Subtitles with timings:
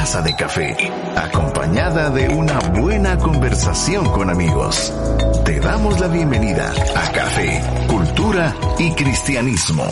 [0.00, 0.74] taza de café,
[1.14, 4.90] acompañada de una buena conversación con amigos.
[5.44, 9.84] Te damos la bienvenida a Café, Cultura y Cristianismo.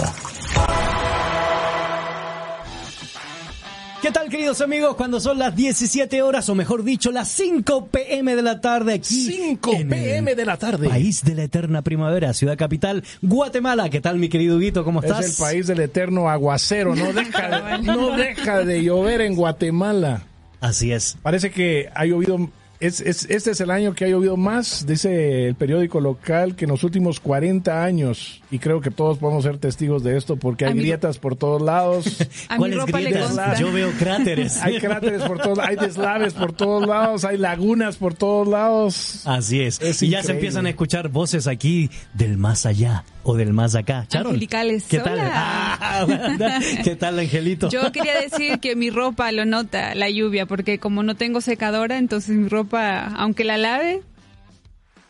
[4.09, 4.97] ¿Qué tal queridos amigos?
[4.97, 9.27] Cuando son las 17 horas o mejor dicho las 5 pm de la tarde aquí
[9.27, 10.89] 5 pm de la tarde.
[10.89, 13.91] País de la eterna primavera, ciudad capital, Guatemala.
[13.91, 14.83] ¿Qué tal mi querido Huguito?
[14.83, 15.27] ¿Cómo estás?
[15.27, 20.23] Es el país del eterno aguacero, no deja, no deja de llover en Guatemala.
[20.59, 21.19] Así es.
[21.21, 22.49] Parece que ha llovido
[22.81, 26.65] es, es, este es el año que ha llovido más, dice el periódico local, que
[26.65, 28.41] en los últimos 40 años.
[28.51, 32.19] Y creo que todos podemos ser testigos de esto porque hay grietas por todos lados.
[32.57, 33.59] ¿Cuáles grietas?
[33.59, 34.57] Yo veo cráteres.
[34.63, 39.23] hay cráteres por todos hay deslaves por todos lados, hay lagunas por todos lados.
[39.27, 39.81] Así es.
[40.03, 44.07] y ya se empiezan a escuchar voces aquí del más allá o del más acá.
[44.09, 44.29] Charon.
[44.29, 44.85] Angelicales.
[44.89, 45.19] ¿Qué tal?
[45.21, 46.07] Ah,
[46.85, 47.69] ¿Qué tal, Angelito?
[47.69, 51.99] Yo quería decir que mi ropa lo nota la lluvia porque como no tengo secadora,
[51.99, 54.03] entonces mi ropa aunque la lave.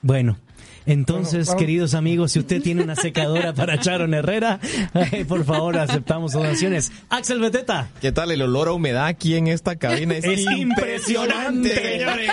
[0.03, 0.39] Bueno,
[0.89, 4.59] entonces, queridos amigos, si usted tiene una secadora para Charon Herrera,
[4.95, 6.91] eh, por favor, aceptamos donaciones.
[7.11, 7.91] Axel Beteta.
[8.01, 8.31] ¿Qué tal?
[8.31, 12.31] El olor a humedad aquí en esta cabina es, impresionante, señores.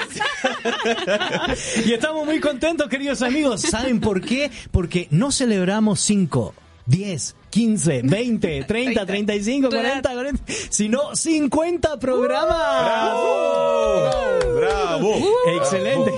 [1.86, 3.60] y estamos muy contentos, queridos amigos.
[3.60, 4.50] ¿Saben por qué?
[4.72, 6.54] Porque no celebramos cinco,
[6.86, 12.84] diez, 15, 20, 30, 35, 40, 40, sino 50 programas.
[12.84, 14.58] ¡Bravo!
[14.58, 15.16] ¡Bravo!
[15.56, 16.12] Excelente.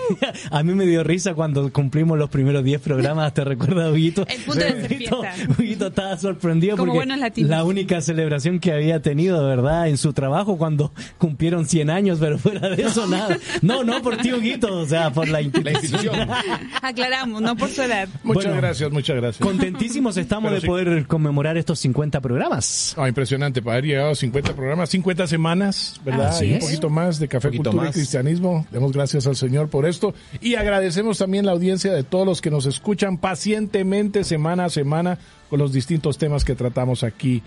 [0.49, 4.25] A mí me dio risa cuando cumplimos los primeros 10 programas, ¿te recuerdas, Huguito?
[4.27, 5.35] El punto de fiesta.
[5.59, 7.05] Huguito estaba sorprendido porque
[7.43, 9.89] la única celebración que había tenido, ¿verdad?
[9.89, 13.37] En su trabajo cuando cumplieron 100 años, pero fuera de eso nada.
[13.61, 16.15] No, no por ti, Huguito, o sea, por la institución.
[16.81, 18.09] Aclaramos, no por su edad.
[18.23, 19.45] Muchas gracias, muchas gracias.
[19.45, 22.95] Contentísimos estamos de poder conmemorar conmemorar estos 50 programas.
[22.97, 26.33] Oh, impresionante, para haber llegado a 50 programas, 50 semanas, ¿verdad?
[26.41, 28.65] un poquito más de Café, Cultura y Cristianismo.
[28.71, 30.13] Demos gracias al Señor por esto.
[30.41, 35.19] Y agradecemos también la audiencia de todos los que nos escuchan pacientemente semana a semana
[35.49, 37.43] con los distintos temas que tratamos aquí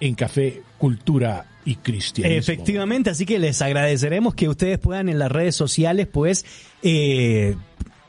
[0.00, 2.38] en Café, Cultura y Cristianismo.
[2.38, 6.44] Efectivamente, así que les agradeceremos que ustedes puedan en las redes sociales, pues,
[6.82, 7.54] eh,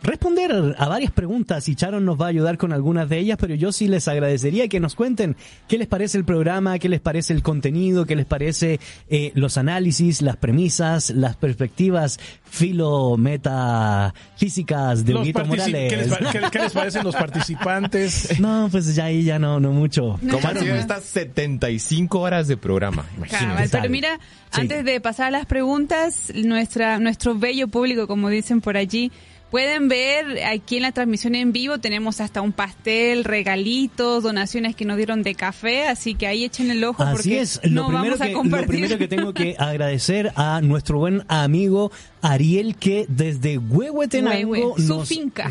[0.04, 3.56] responder a varias preguntas y Charon nos va a ayudar con algunas de ellas, pero
[3.56, 5.36] yo sí les agradecería que nos cuenten
[5.68, 9.58] qué les parece el programa, qué les parece el contenido, qué les parece eh, los
[9.58, 12.20] análisis, las premisas, las perspectivas
[12.54, 15.90] filo meta físicas de Huguito Morales.
[15.90, 18.40] ¿qué les, ¿qué, les, parecen los participantes?
[18.40, 20.20] No, pues ya ahí ya no, no mucho.
[20.30, 23.06] ¿Cómo han sido estas 75 horas de programa?
[23.18, 23.70] Imagínate.
[23.70, 24.20] pero mira,
[24.52, 29.12] antes de pasar a las preguntas, nuestra, nuestro bello público, como dicen por allí,
[29.54, 34.84] Pueden ver aquí en la transmisión en vivo, tenemos hasta un pastel, regalitos, donaciones que
[34.84, 37.62] nos dieron de café, así que ahí echen el ojo porque es.
[37.64, 41.92] Lo, primero que, lo primero que tengo que agradecer a nuestro buen amigo
[42.24, 45.50] Ariel que desde Huehuetenango su finca.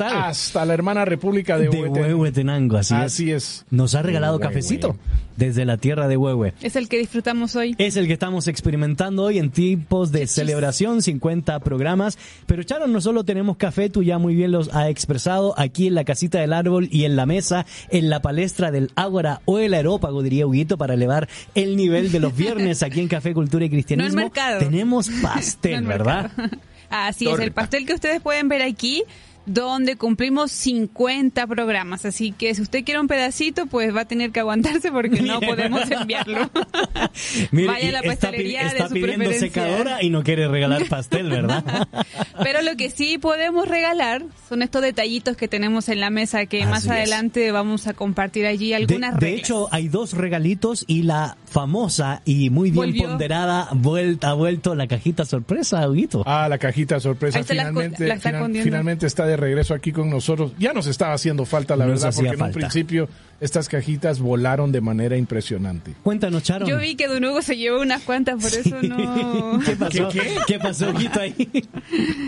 [0.00, 2.78] hasta la hermana República de, de Huehuetenango.
[2.78, 3.66] así, es.
[3.70, 4.96] Nos ha regalado cafecito
[5.36, 6.54] desde la tierra de Huehue.
[6.62, 7.74] Es el que disfrutamos hoy.
[7.78, 12.18] Es el que estamos experimentando hoy en tiempos de celebración, 50 programas.
[12.46, 15.94] Pero Charo, no solo tenemos café, tú ya muy bien los ha expresado aquí en
[15.94, 19.74] la casita del árbol y en la mesa, en la palestra del Ágora o el
[19.74, 23.70] aerópago, diría Huguito, para elevar el nivel de los viernes aquí en Café, Cultura y
[23.70, 24.14] Cristianismo.
[24.14, 24.58] No mercado.
[24.58, 26.30] Tenemos pastel, ¿verdad?
[26.90, 29.02] Así es, el pastel que ustedes pueden ver aquí
[29.46, 32.04] donde cumplimos 50 programas.
[32.04, 35.40] Así que si usted quiere un pedacito, pues va a tener que aguantarse porque no
[35.40, 36.50] podemos enviarlo.
[37.52, 41.88] Vaya a la pastelería está, está pidiendo secadora y no quiere regalar pastel, ¿verdad?
[42.42, 46.64] Pero lo que sí podemos regalar son estos detallitos que tenemos en la mesa que
[46.66, 51.36] más adelante vamos a compartir allí algunas de, de hecho, hay dos regalitos y la
[51.46, 56.22] famosa y muy bien ponderada vuelta ha vuelto la cajita sorpresa, Huguito.
[56.26, 60.52] Ah, la cajita sorpresa finalmente, finalmente está de de regreso aquí con nosotros.
[60.58, 63.08] Ya nos estaba haciendo falta, la verdad, porque en un principio
[63.42, 65.94] estas cajitas volaron de manera impresionante.
[66.04, 66.64] Cuéntanos, Charo.
[66.64, 69.58] Yo vi que Don Hugo se llevó unas cuantas, por eso no...
[69.66, 70.08] ¿Qué pasó?
[70.10, 71.66] ¿Qué, ¿Qué pasó, ahí?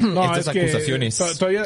[0.00, 1.64] No, Estas es acusaciones todavía,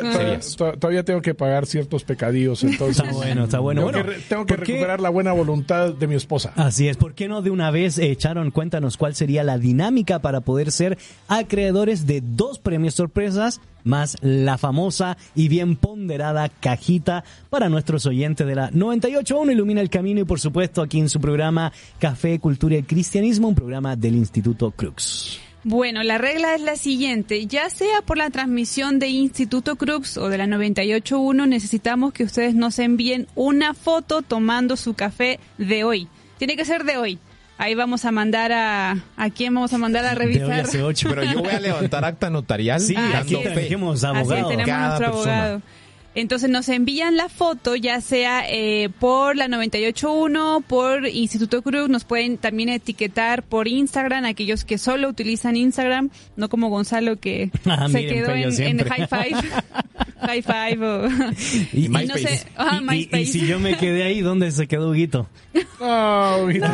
[0.78, 2.98] todavía, tengo que pagar ciertos pecadillos, entonces...
[2.98, 3.90] Está bueno, está bueno.
[3.90, 6.52] Tengo que, tengo que recuperar la buena voluntad de mi esposa.
[6.54, 6.98] Así es.
[6.98, 10.72] ¿Por qué no de una vez, eh, Charon, cuéntanos cuál sería la dinámica para poder
[10.72, 18.06] ser acreedores de dos premios sorpresas más la famosa y bien ponderada cajita para nuestros
[18.06, 18.70] oyentes de la
[19.38, 23.48] 98.1 Ilumina el Camino y por supuesto aquí en su programa Café, Cultura y Cristianismo,
[23.48, 25.40] un programa del Instituto Crux.
[25.64, 30.28] Bueno, la regla es la siguiente, ya sea por la transmisión de Instituto Crux o
[30.28, 36.08] de la 98.1, necesitamos que ustedes nos envíen una foto tomando su café de hoy.
[36.38, 37.18] Tiene que ser de hoy
[37.58, 39.04] Ahí vamos a mandar a...
[39.16, 40.64] ¿A quién vamos a mandar a revisar?
[40.70, 42.80] Pero yo voy a levantar acta notarial.
[42.80, 44.48] Sí, aquí tenemos abogado.
[44.48, 45.62] tenemos nuestro abogado.
[46.14, 52.04] Entonces nos envían la foto, ya sea eh, por la 981, por Instituto Cruz, nos
[52.04, 57.88] pueden también etiquetar por Instagram, aquellos que solo utilizan Instagram, no como Gonzalo que ah,
[57.88, 59.36] se quedó en, High Five.
[60.20, 61.08] High Five o...
[61.72, 65.28] Y, no sé, ah, y, si yo me quedé ahí, ¿dónde se quedó Huguito?
[65.80, 66.66] Oh, Huguito.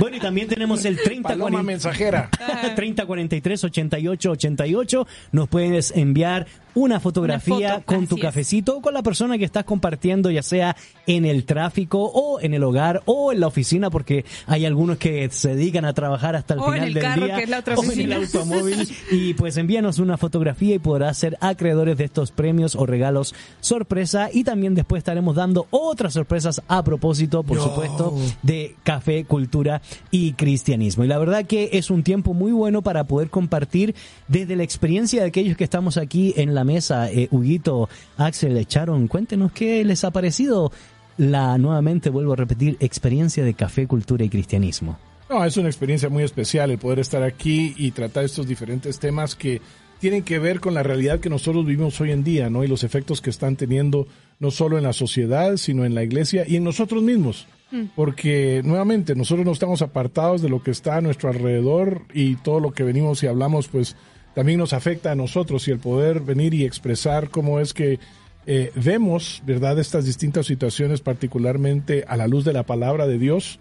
[0.00, 1.28] bueno, y también tenemos el 30...
[1.28, 2.30] Paloma mensajera.
[2.74, 5.06] 3043 88 88.
[5.32, 10.30] Nos puedes enviar una fotografía con tu cafecito o con la persona que estás compartiendo,
[10.30, 10.76] ya sea
[11.06, 15.28] en el tráfico o en el hogar o en la oficina, porque hay algunos que
[15.30, 17.36] se dedican a trabajar hasta el final del día
[17.76, 18.88] o en el automóvil.
[19.10, 24.28] y pues envíanos una fotografía y podrás ser acreedores de estos premios o regalos sorpresa.
[24.30, 29.80] Y también después estaremos dando otras sorpresas a propósito, por supuesto, de café, cultura
[30.10, 31.04] y cristianismo.
[31.04, 33.94] Y la verdad que es un tiempo muy bueno para poder compartir
[34.28, 39.08] desde la experiencia de aquellos que estamos aquí en la mesa, eh, Huguito, Axel, echaron,
[39.08, 40.70] cuéntenos qué les ha parecido
[41.16, 44.98] la, nuevamente vuelvo a repetir, experiencia de café, cultura y cristianismo.
[45.30, 49.34] No, es una experiencia muy especial el poder estar aquí y tratar estos diferentes temas
[49.34, 49.60] que
[49.98, 52.62] tienen que ver con la realidad que nosotros vivimos hoy en día, ¿no?
[52.62, 54.06] Y los efectos que están teniendo
[54.38, 57.46] no solo en la sociedad, sino en la iglesia y en nosotros mismos.
[57.70, 57.84] Mm.
[57.96, 62.60] Porque nuevamente nosotros no estamos apartados de lo que está a nuestro alrededor y todo
[62.60, 63.96] lo que venimos y hablamos, pues
[64.36, 67.98] también nos afecta a nosotros y el poder venir y expresar cómo es que
[68.44, 73.58] eh, vemos, ¿verdad?, estas distintas situaciones, particularmente a la luz de la palabra de Dios,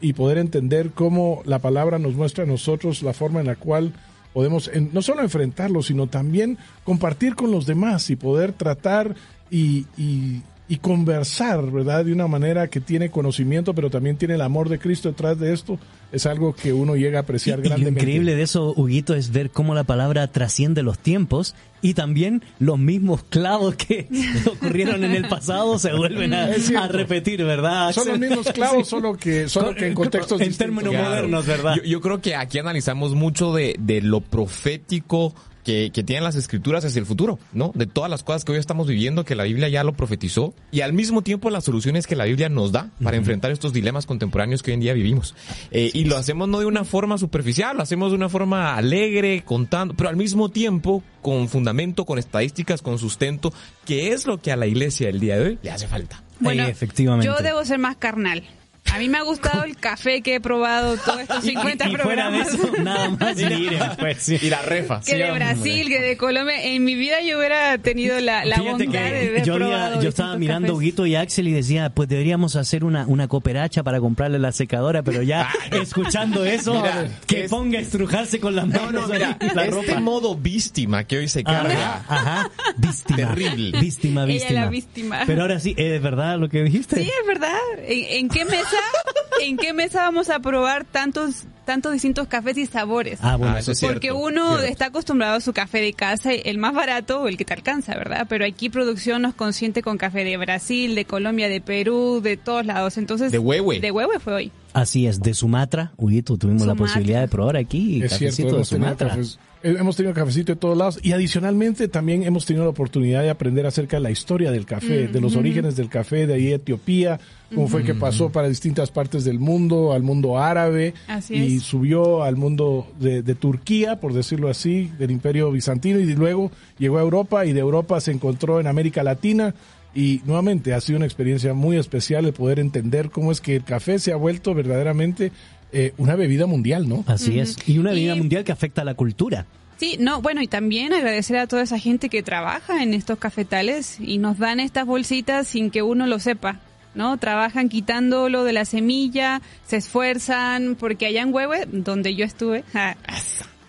[0.00, 3.92] y poder entender cómo la palabra nos muestra a nosotros la forma en la cual
[4.32, 9.16] podemos no solo enfrentarlo, sino también compartir con los demás y poder tratar
[9.50, 12.04] y, y, y, conversar, ¿verdad?
[12.04, 15.52] De una manera que tiene conocimiento, pero también tiene el amor de Cristo detrás de
[15.52, 15.78] esto,
[16.12, 17.90] es algo que uno llega a apreciar grandemente.
[17.90, 22.42] lo increíble de eso, Huguito, es ver cómo la palabra trasciende los tiempos y también
[22.58, 24.08] los mismos clavos que
[24.46, 26.46] ocurrieron en el pasado se vuelven a,
[26.88, 27.92] repetir, ¿verdad?
[27.92, 31.76] Son los mismos clavos, solo que, solo que en contextos En términos modernos, ¿verdad?
[31.84, 35.34] Yo, creo que aquí analizamos mucho de, de lo profético
[35.64, 37.72] que, que, tienen las escrituras hacia el futuro, ¿no?
[37.74, 40.82] De todas las cosas que hoy estamos viviendo, que la Biblia ya lo profetizó, y
[40.82, 44.62] al mismo tiempo las soluciones que la Biblia nos da para enfrentar estos dilemas contemporáneos
[44.62, 45.34] que hoy en día vivimos.
[45.70, 49.42] Eh, y lo hacemos no de una forma superficial, lo hacemos de una forma alegre,
[49.44, 53.52] contando, pero al mismo tiempo con fundamento, con estadísticas, con sustento,
[53.86, 56.22] que es lo que a la iglesia del día de hoy le hace falta.
[56.40, 57.26] Bueno, efectivamente.
[57.26, 58.44] Yo debo ser más carnal.
[58.92, 62.48] A mí me ha gustado el café que he probado todos estos 50 y, programas.
[62.48, 65.00] Fuera de eso, nada más y, pues, y la refa.
[65.00, 66.62] Que de Brasil, que de Colombia.
[66.62, 69.58] En mi vida yo hubiera tenido la, la bondad de haber yo,
[70.00, 74.00] yo estaba mirando Huguito y Axel y decía, pues deberíamos hacer una, una cooperacha para
[74.00, 76.82] comprarle la secadora, pero ya escuchando eso,
[77.26, 78.92] que ponga a estrujarse con las manos.
[78.92, 82.04] No, no, mira, la este modo víctima que hoy se carga.
[82.08, 83.16] Ajá, víctima.
[83.16, 83.80] Terrible.
[83.80, 84.50] Víctima, víctima.
[84.50, 85.22] Ella la víctima.
[85.26, 86.96] Pero ahora sí, ¿es verdad lo que dijiste?
[86.96, 87.58] Sí, es verdad.
[87.86, 88.44] en qué
[88.74, 93.18] mesa ¿en qué mesa vamos a probar tantos tantos distintos cafés y sabores?
[93.22, 96.58] Ah, bueno, ah, eso es Porque uno está acostumbrado a su café de casa, el
[96.58, 98.26] más barato o el que te alcanza, ¿verdad?
[98.28, 102.66] Pero aquí producción nos consiente con café de Brasil, de Colombia, de Perú, de todos
[102.66, 102.98] lados.
[102.98, 103.80] Entonces, de Huehue.
[103.80, 104.52] De Huehue fue hoy.
[104.74, 105.92] Así es, de Sumatra.
[105.96, 109.16] Huguito, tuvimos la posibilidad de probar aquí es cierto, de Sumatra.
[109.64, 113.66] Hemos tenido cafecito de todos lados y adicionalmente también hemos tenido la oportunidad de aprender
[113.66, 117.18] acerca de la historia del café, de los orígenes del café de ahí Etiopía,
[117.54, 120.92] cómo fue que pasó para distintas partes del mundo, al mundo árabe
[121.30, 126.50] y subió al mundo de, de, Turquía, por decirlo así, del imperio bizantino y luego
[126.78, 129.54] llegó a Europa y de Europa se encontró en América Latina
[129.94, 133.64] y nuevamente ha sido una experiencia muy especial el poder entender cómo es que el
[133.64, 135.30] café se ha vuelto verdaderamente
[135.74, 137.04] eh, una bebida mundial, ¿no?
[137.06, 137.56] Así es.
[137.66, 139.46] Y una bebida mundial que afecta a la cultura.
[139.76, 143.98] Sí, no, bueno, y también agradecer a toda esa gente que trabaja en estos cafetales
[144.00, 146.60] y nos dan estas bolsitas sin que uno lo sepa.
[146.94, 147.18] ¿no?
[147.18, 152.62] Trabajan quitándolo de la semilla, se esfuerzan, porque allá en Huehue, donde yo estuve,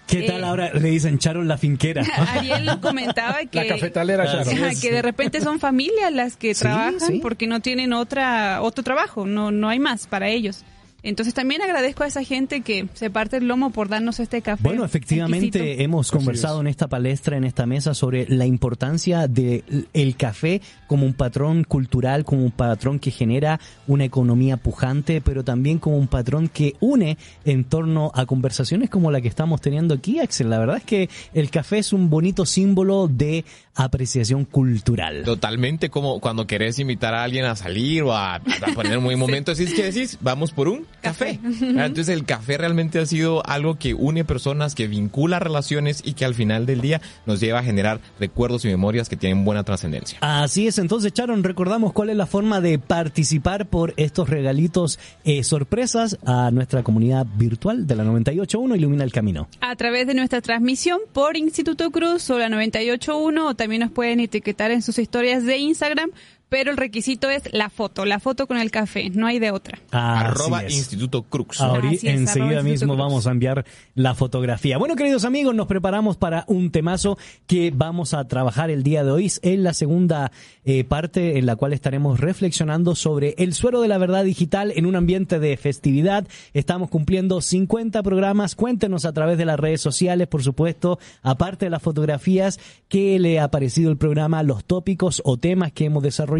[0.08, 2.04] ¿Qué tal eh, ahora le dicen Charon la finquera?
[2.36, 3.58] Ariel nos comentaba que...
[3.58, 4.80] La cafetalera Charon.
[4.80, 9.52] que de repente son familias las que trabajan porque no tienen otra otro trabajo, no,
[9.52, 10.64] no hay más para ellos.
[11.06, 14.64] Entonces también agradezco a esa gente que se parte el lomo por darnos este café.
[14.64, 20.16] Bueno, efectivamente hemos conversado en esta palestra, en esta mesa, sobre la importancia del el
[20.16, 25.78] café como un patrón cultural, como un patrón que genera una economía pujante, pero también
[25.78, 30.20] como un patrón que une en torno a conversaciones como la que estamos teniendo aquí,
[30.20, 30.50] Axel.
[30.50, 33.46] La verdad es que el café es un bonito símbolo de
[33.76, 35.24] apreciación cultural.
[35.24, 38.42] Totalmente como cuando querés invitar a alguien a salir o a,
[38.74, 41.40] poner un buen momento, así es que decís, vamos por un café.
[41.62, 46.26] Entonces el café realmente ha sido algo que une personas, que vincula relaciones y que
[46.26, 50.18] al final del día nos lleva a generar recuerdos y memorias que tienen buena trascendencia.
[50.22, 55.44] Así es, entonces Charon, recordamos cuál es la forma de participar por estos regalitos eh,
[55.44, 59.48] sorpresas a nuestra comunidad virtual de la 98.1 Ilumina el Camino.
[59.62, 64.20] A través de nuestra transmisión por Instituto Cruz o la 98.1 o también nos pueden
[64.20, 66.12] etiquetar en sus historias de Instagram
[66.50, 69.80] pero el requisito es la foto, la foto con el café, no hay de otra.
[69.92, 71.60] arroba Instituto Crux.
[72.04, 74.78] enseguida mismo vamos a enviar la fotografía.
[74.78, 79.12] Bueno, queridos amigos, nos preparamos para un temazo que vamos a trabajar el día de
[79.12, 79.32] hoy.
[79.42, 80.32] en la segunda
[80.66, 84.86] eh, parte en la cual estaremos reflexionando sobre el suero de la verdad digital en
[84.86, 86.28] un ambiente de festividad.
[86.54, 88.56] Estamos cumpliendo 50 programas.
[88.56, 93.40] Cuéntenos a través de las redes sociales, por supuesto, aparte de las fotografías, qué le
[93.40, 96.35] ha parecido el programa, los tópicos o temas que hemos desarrollado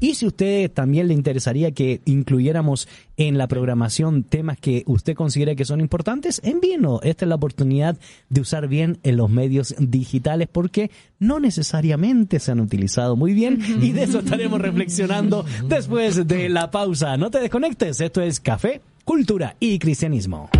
[0.00, 5.56] y si usted también le interesaría que incluyéramos en la programación temas que usted considere
[5.56, 7.00] que son importantes, envíenos.
[7.02, 7.96] Esta es la oportunidad
[8.28, 13.60] de usar bien en los medios digitales porque no necesariamente se han utilizado muy bien
[13.80, 17.16] y de eso estaremos reflexionando después de la pausa.
[17.16, 20.50] No te desconectes, esto es Café, Cultura y Cristianismo.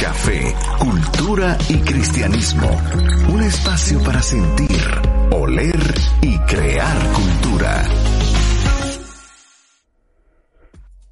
[0.00, 2.70] Café, Cultura y Cristianismo.
[3.32, 7.84] Un espacio para sentir oler y crear cultura.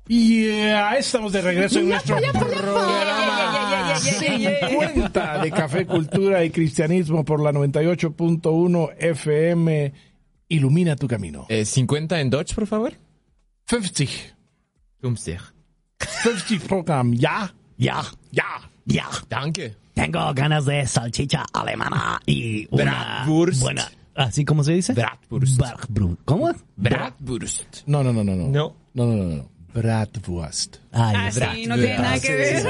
[0.07, 7.53] Y estamos de regreso en nuestro programa 50 de Café, Cultura y Cristianismo por la
[7.53, 9.93] 98.1 FM.
[10.49, 11.47] Ilumina tu camino.
[11.49, 12.93] 50 en Dutch, por favor.
[13.67, 14.37] 50.
[15.01, 15.55] 50.
[16.23, 17.15] 50 program.
[17.15, 17.55] Ya.
[17.79, 18.05] Ya.
[18.31, 18.71] Ya.
[18.85, 19.09] Ya.
[19.31, 19.75] Danke.
[19.95, 24.93] Tengo ganas de salchicha alemana y una buena ¿Así como se dice?
[24.95, 25.61] Bratwurst.
[26.25, 26.51] ¿Cómo?
[26.77, 27.87] Bratwurst.
[27.87, 28.49] No, no, no, no, no.
[28.49, 28.77] No.
[28.95, 29.49] No, no, no, no.
[29.75, 30.77] Bratwurst.
[30.95, 32.65] Ay, ah, sí, no tiene nada que ver.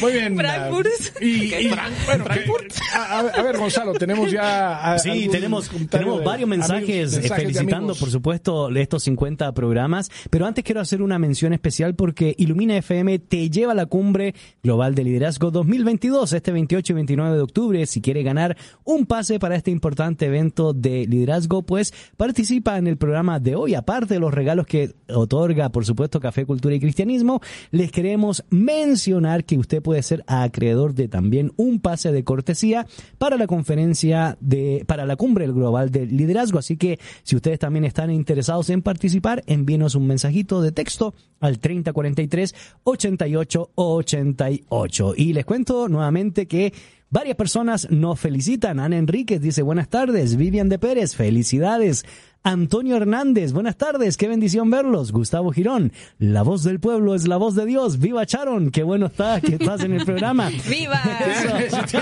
[0.00, 0.36] Muy bien.
[0.36, 0.86] Frankfurt.
[1.20, 2.72] Y, y bueno, Frankfurt.
[2.92, 4.92] A, a, ver, Gonzalo, tenemos ya.
[4.92, 10.10] A, sí, tenemos, tenemos varios mensajes, amigos, mensajes felicitando, por supuesto, estos 50 programas.
[10.28, 14.34] Pero antes quiero hacer una mención especial porque Ilumina FM te lleva a la cumbre
[14.62, 17.86] global de liderazgo 2022 este 28 y 29 de octubre.
[17.86, 22.96] Si quiere ganar un pase para este importante evento de liderazgo, pues participa en el
[22.96, 23.74] programa de hoy.
[23.74, 27.35] Aparte de los regalos que otorga, por supuesto, Café, Cultura y Cristianismo
[27.70, 32.86] les queremos mencionar que usted puede ser acreedor de también un pase de cortesía
[33.18, 36.58] para la conferencia de, para la cumbre global de liderazgo.
[36.58, 41.58] Así que si ustedes también están interesados en participar, envíenos un mensajito de texto al
[41.58, 45.14] 3043 88 88.
[45.16, 46.72] Y les cuento nuevamente que
[47.08, 48.80] Varias personas nos felicitan.
[48.80, 50.34] Ana Enríquez dice buenas tardes.
[50.36, 52.04] Vivian de Pérez, felicidades.
[52.42, 55.10] Antonio Hernández, buenas tardes, qué bendición verlos.
[55.10, 57.98] Gustavo Girón, la voz del pueblo es la voz de Dios.
[57.98, 60.48] Viva Charon, qué bueno está que estás en el programa.
[60.68, 61.02] ¡Viva!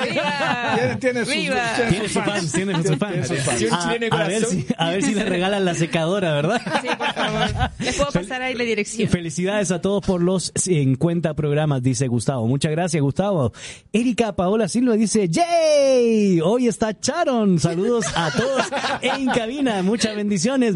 [0.04, 0.96] ¡Viva!
[1.00, 3.30] Tiene, tiene sus fans, tiene sus fans.
[4.10, 6.60] A, ver si, a ver si le regalan la secadora, ¿verdad?
[6.82, 7.70] Sí, por favor.
[7.78, 9.08] Les puedo pasar ahí la dirección.
[9.08, 12.46] Felicidades a todos por los 50 programas, dice Gustavo.
[12.46, 13.54] Muchas gracias, Gustavo.
[13.94, 16.42] Erika Paola Silva dice, ¡Yay!
[16.42, 17.58] Hoy está Charon.
[17.58, 18.66] Saludos a todos
[19.00, 19.82] en cabina.
[19.82, 20.24] Muchas bendiciones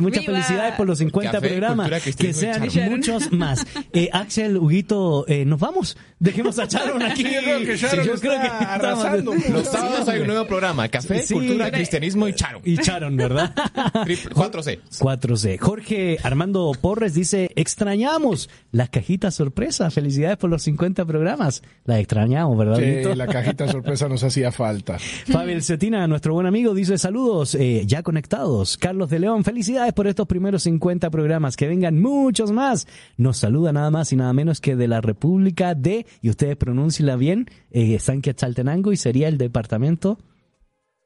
[0.01, 1.91] muchas felicidades por los 50 programas.
[2.17, 3.67] Que sean muchos más.
[3.93, 5.97] Eh, Axel, Huguito, eh, nos vamos.
[6.21, 7.23] Dejemos a Charon aquí.
[7.23, 9.35] yo creo que Charon yo creo que arrasando.
[9.51, 10.89] Los sábados hay un nuevo programa.
[10.89, 12.63] Café, cultura, cristianismo y Charon.
[12.65, 13.55] Y Charon, ¿verdad?
[13.55, 14.81] 4C.
[14.99, 15.59] 4C.
[15.59, 19.91] Jorge Armando Porres dice, extrañamos las cajitas sorpresa.
[19.91, 21.63] Felicidades por los 50 programas.
[21.85, 22.79] Las extrañamos, ¿verdad?
[22.79, 24.99] Sí, la cajita sorpresa nos hacía falta.
[25.33, 28.77] Pavel Cetina, nuestro buen amigo, dice saludos, eh, ya conectados.
[28.77, 31.57] Carlos de León, felicidades por estos primeros 50 programas.
[31.57, 32.89] Que vengan muchos más.
[33.17, 37.17] Nos saluda nada más y nada menos que de la República de, y ustedes pronuncienla
[37.17, 40.19] bien, eh, San Quetzaltenango y sería el departamento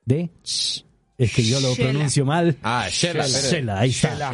[0.05, 0.31] de...
[1.19, 2.57] Es que yo lo pronuncio mal.
[2.63, 3.29] Ah, Shela.
[3.29, 4.33] Shela, ahí está.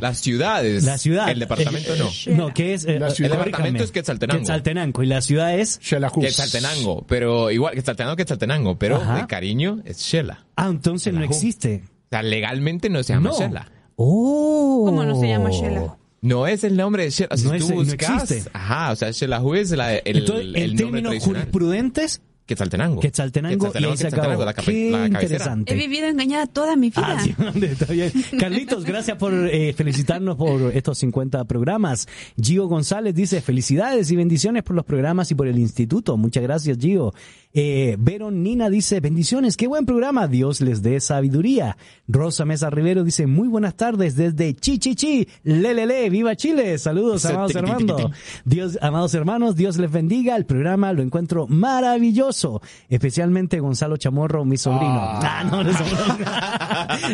[0.00, 0.84] Las ciudades.
[0.84, 1.30] La ciudad.
[1.30, 2.10] El departamento no.
[2.34, 2.84] No, que es...
[2.84, 4.40] Eh, el departamento es Quetzaltenango.
[4.40, 5.02] Quetzaltenango.
[5.02, 5.78] Y la ciudad es...
[5.80, 6.20] Xelajú.
[6.20, 7.06] Quetzaltenango.
[7.06, 8.78] Pero igual, Quetzaltenango, Quetzaltenango.
[8.78, 10.44] Pero de cariño es Shela.
[10.56, 13.38] Ah, entonces no existe sea, legalmente no se llama no.
[13.38, 13.72] Shela.
[13.96, 14.82] Oh.
[14.86, 15.96] ¿Cómo no se llama Shela?
[16.22, 17.36] No es el nombre de Shela.
[17.36, 18.50] Si no, tú es, buscas, no existe.
[18.52, 23.00] Ajá, o sea, Shelahu es la, el, Entonces, el, términos jurisprudentes Quetzaltenango.
[23.00, 24.44] Quetzaltenango, y ahí se acabó.
[24.44, 25.72] La, Qué interesante.
[25.72, 27.18] He vivido engañada toda mi vida.
[27.18, 27.24] Ah,
[28.38, 32.08] Carlitos, gracias por eh, felicitarnos por estos 50 programas.
[32.40, 36.16] Gio González dice, felicidades y bendiciones por los programas y por el instituto.
[36.16, 37.14] Muchas gracias, Gio.
[37.54, 41.76] Eh, Veron Nina dice, bendiciones, qué buen programa, Dios les dé sabiduría.
[42.08, 46.78] Rosa Mesa Rivero dice, muy buenas tardes desde Chichichi, lelele, viva Chile.
[46.78, 48.02] Saludos, amados hermanos.
[48.44, 50.36] Dios, amados hermanos, Dios les bendiga.
[50.36, 54.98] El programa lo encuentro maravilloso, especialmente Gonzalo Chamorro, mi sobrino.
[54.98, 55.20] Ah.
[55.22, 55.44] Ah,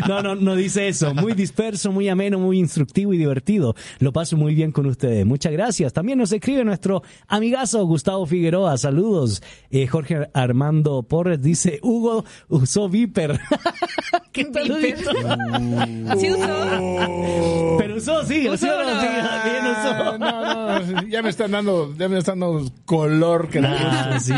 [0.09, 1.15] no, no, no, dice eso.
[1.15, 3.75] Muy disperso, muy ameno, muy instructivo y divertido.
[3.99, 5.27] Lo paso muy bien con ustedes.
[5.27, 5.93] Muchas gracias.
[5.93, 8.77] También nos escribe nuestro amigazo Gustavo Figueroa.
[8.79, 9.43] Saludos.
[9.71, 13.39] Eh, Jorge Armando Porres dice, Hugo usó Viper.
[14.33, 14.67] ¿Qué tal
[16.19, 17.77] ¿Sí usó?
[17.79, 22.71] Pero usó, sí, usó, no, no, no, ya me están dando, ya me están dando
[22.85, 24.35] color que ah, sí,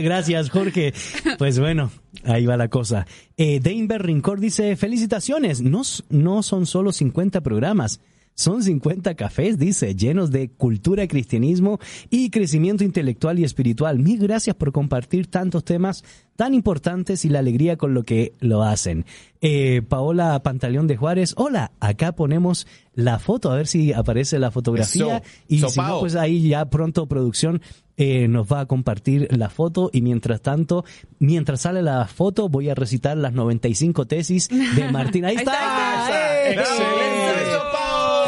[0.00, 0.92] gracias Jorge.
[1.38, 1.90] Pues bueno,
[2.24, 3.06] ahí va la cosa.
[3.36, 8.00] Eh, Deinber Rincor dice, felicitaciones, no, no son solo 50 programas,
[8.38, 13.98] son 50 cafés, dice, llenos de cultura, cristianismo y crecimiento intelectual y espiritual.
[13.98, 16.04] Mil gracias por compartir tantos temas
[16.36, 19.06] tan importantes y la alegría con lo que lo hacen.
[19.40, 24.52] Eh, Paola Pantaleón de Juárez, hola, acá ponemos la foto, a ver si aparece la
[24.52, 25.20] fotografía.
[25.48, 27.60] y si no, pues ahí ya pronto producción
[27.96, 30.84] eh, nos va a compartir la foto y mientras tanto,
[31.18, 35.24] mientras sale la foto, voy a recitar las 95 tesis de Martín.
[35.24, 36.52] Ahí, está.
[36.52, 37.57] ¡Excelente!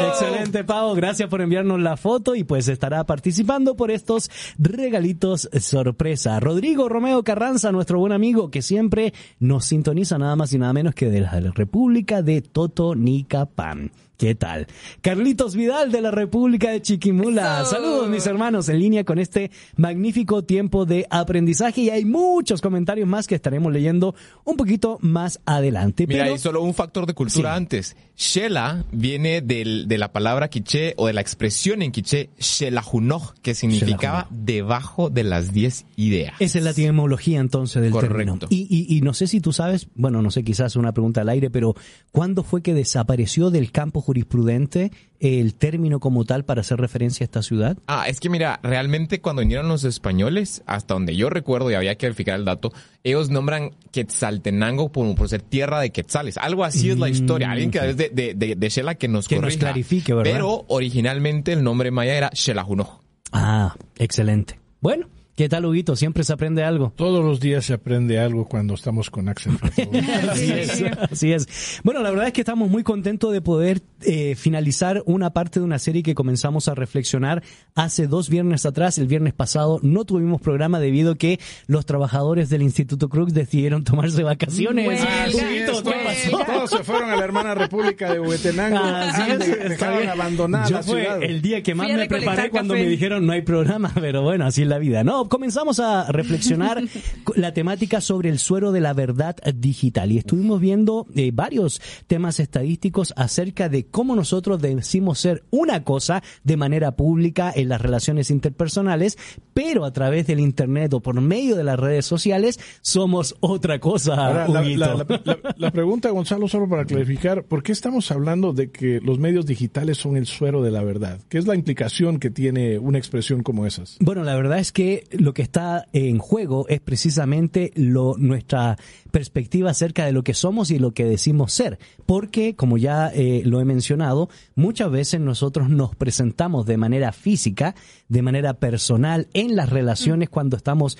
[0.07, 0.95] Excelente, Pau.
[0.95, 6.39] Gracias por enviarnos la foto y pues estará participando por estos regalitos sorpresa.
[6.39, 10.95] Rodrigo Romeo Carranza, nuestro buen amigo que siempre nos sintoniza nada más y nada menos
[10.95, 13.91] que de la República de Totonicapán.
[14.21, 14.67] ¿Qué tal?
[15.01, 17.65] Carlitos Vidal de la República de Chiquimula.
[17.65, 23.07] Saludos mis hermanos en línea con este magnífico tiempo de aprendizaje y hay muchos comentarios
[23.07, 24.13] más que estaremos leyendo
[24.43, 26.05] un poquito más adelante.
[26.05, 27.95] Mira, hay solo un factor de cultura antes.
[28.15, 33.55] Shela viene del, de la palabra quiché o de la expresión en quiché Shelahunoj, que
[33.55, 36.35] significaba debajo de las diez ideas.
[36.39, 38.37] Esa es la etimología entonces del término.
[38.49, 41.29] Y, y, y no sé si tú sabes, bueno, no sé, quizás una pregunta al
[41.29, 41.73] aire, pero
[42.11, 47.25] ¿cuándo fue que desapareció del campo jurisprudente el término como tal para hacer referencia a
[47.25, 47.77] esta ciudad?
[47.87, 51.95] Ah, es que mira, realmente cuando vinieron los españoles, hasta donde yo recuerdo y había
[51.95, 56.37] que verificar el dato, ellos nombran Quetzaltenango por, por ser tierra de quetzales.
[56.37, 57.51] Algo así es la mm, historia.
[57.51, 60.33] Alguien que de, de, de, de Shela que nos que nos clarifique, ¿verdad?
[60.33, 63.01] Pero originalmente el nombre maya era Shelajuno.
[63.31, 64.59] Ah, excelente.
[64.81, 65.07] Bueno,
[65.41, 65.95] ¿Qué tal, Huguito?
[65.95, 66.93] Siempre se aprende algo.
[66.95, 69.53] Todos los días se aprende algo cuando estamos con Axel.
[70.29, 71.79] así, es, así es.
[71.83, 75.65] Bueno, la verdad es que estamos muy contentos de poder eh, finalizar una parte de
[75.65, 77.41] una serie que comenzamos a reflexionar
[77.73, 78.99] hace dos viernes atrás.
[78.99, 83.83] El viernes pasado no tuvimos programa debido a que los trabajadores del Instituto Cruz decidieron
[83.83, 85.01] tomarse vacaciones.
[85.33, 86.45] Huguito, ¿qué pasó?
[86.45, 88.77] Todos se fueron a la hermana República de Huetenango.
[88.77, 91.23] Así es, dejaron abandonada la ciudad.
[91.23, 94.61] el día que más me preparé cuando me dijeron no hay programa, pero bueno, así
[94.61, 95.03] es la vida.
[95.03, 96.83] No, comenzamos a reflexionar
[97.37, 102.41] la temática sobre el suero de la verdad digital y estuvimos viendo eh, varios temas
[102.41, 108.29] estadísticos acerca de cómo nosotros decimos ser una cosa de manera pública en las relaciones
[108.29, 109.17] interpersonales,
[109.53, 114.49] pero a través del Internet o por medio de las redes sociales somos otra cosa.
[114.49, 119.97] la, pregunta, Gonzalo, solo para clarificar, ¿por qué estamos hablando de que los medios digitales
[119.97, 121.21] son el suero de la verdad?
[121.29, 123.95] ¿Qué es la implicación que tiene una expresión como esas?
[124.01, 128.77] Bueno, la verdad es que lo que está en juego es precisamente lo, nuestra
[129.11, 131.77] perspectiva acerca de lo que somos y lo que decimos ser.
[132.05, 137.75] Porque, como ya eh, lo he mencionado, muchas veces nosotros nos presentamos de manera física,
[138.07, 140.31] de manera personal, en las relaciones mm.
[140.31, 140.97] cuando estamos,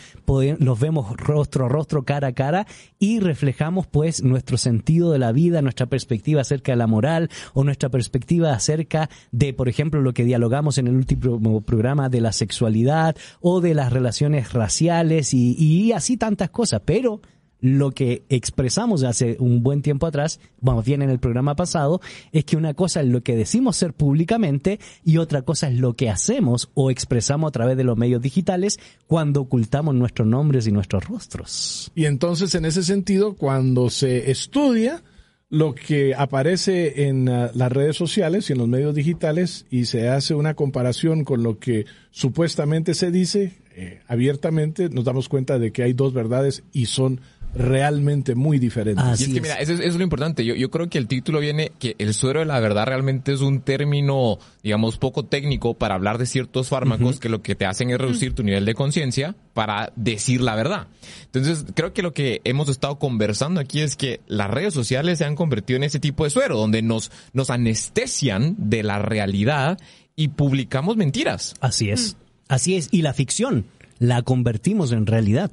[0.59, 2.67] nos vemos rostro a rostro, cara a cara,
[2.99, 7.63] y reflejamos pues nuestro sentido de la vida, nuestra perspectiva acerca de la moral, o
[7.63, 12.31] nuestra perspectiva acerca de, por ejemplo, lo que dialogamos en el último programa de la
[12.31, 16.81] sexualidad, o de las relaciones raciales, y, y así tantas cosas.
[16.85, 17.21] Pero,
[17.61, 22.43] lo que expresamos hace un buen tiempo atrás, vamos bien en el programa pasado, es
[22.43, 26.09] que una cosa es lo que decimos ser públicamente y otra cosa es lo que
[26.09, 31.07] hacemos o expresamos a través de los medios digitales cuando ocultamos nuestros nombres y nuestros
[31.07, 31.91] rostros.
[31.95, 35.03] Y entonces, en ese sentido, cuando se estudia
[35.49, 40.07] lo que aparece en uh, las redes sociales y en los medios digitales y se
[40.07, 45.71] hace una comparación con lo que supuestamente se dice eh, abiertamente, nos damos cuenta de
[45.71, 47.19] que hay dos verdades y son
[47.53, 49.19] realmente muy diferentes.
[49.19, 50.45] y es que mira, eso es, lo importante.
[50.45, 53.41] Yo, yo creo que el título viene que el suero de la verdad realmente es
[53.41, 57.89] un término, digamos, poco técnico para hablar de ciertos fármacos que lo que te hacen
[57.89, 60.87] es reducir tu nivel de conciencia para decir la verdad.
[61.25, 65.25] Entonces, creo que lo que hemos estado conversando aquí es que las redes sociales se
[65.25, 69.77] han convertido en ese tipo de suero, donde nos, nos anestesian de la realidad
[70.15, 71.55] y publicamos mentiras.
[71.59, 72.17] Así es.
[72.47, 72.89] Así es.
[72.91, 73.65] Y la ficción
[74.01, 75.51] la convertimos en realidad.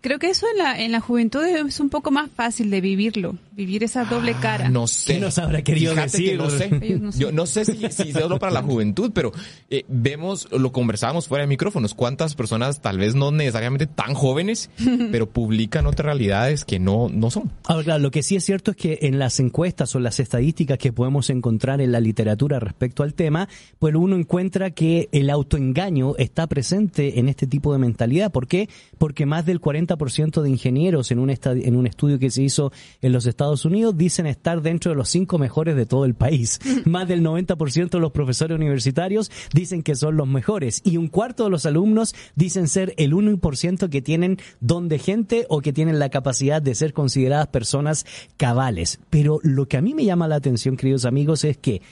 [0.00, 3.36] Creo que eso en la, en la juventud es un poco más fácil de vivirlo,
[3.52, 4.68] vivir esa doble ah, cara.
[4.70, 5.14] No sé.
[5.14, 6.38] ¿Qué nos habrá querido decir?
[6.38, 6.70] no sé.
[7.18, 9.32] Yo no sé si, si es solo para la juventud, pero
[9.68, 14.70] eh, vemos, lo conversábamos fuera de micrófonos, cuántas personas, tal vez no necesariamente tan jóvenes,
[15.12, 17.50] pero publican otras realidades que no, no son.
[17.64, 20.78] Ahora, claro, lo que sí es cierto es que en las encuestas o las estadísticas
[20.78, 26.14] que podemos encontrar en la literatura respecto al tema, pues uno encuentra que el autoengaño
[26.16, 28.32] está presente en este tipo de mentalidad.
[28.32, 28.68] ¿Por qué?
[28.98, 33.12] Porque más del 40% de ingenieros en un, en un estudio que se hizo en
[33.12, 36.60] los Estados Unidos dicen estar dentro de los cinco mejores de todo el país.
[36.84, 41.44] Más del 90% de los profesores universitarios dicen que son los mejores y un cuarto
[41.44, 45.98] de los alumnos dicen ser el 1% que tienen don de gente o que tienen
[45.98, 48.06] la capacidad de ser consideradas personas
[48.36, 49.00] cabales.
[49.10, 51.82] Pero lo que a mí me llama la atención, queridos amigos, es que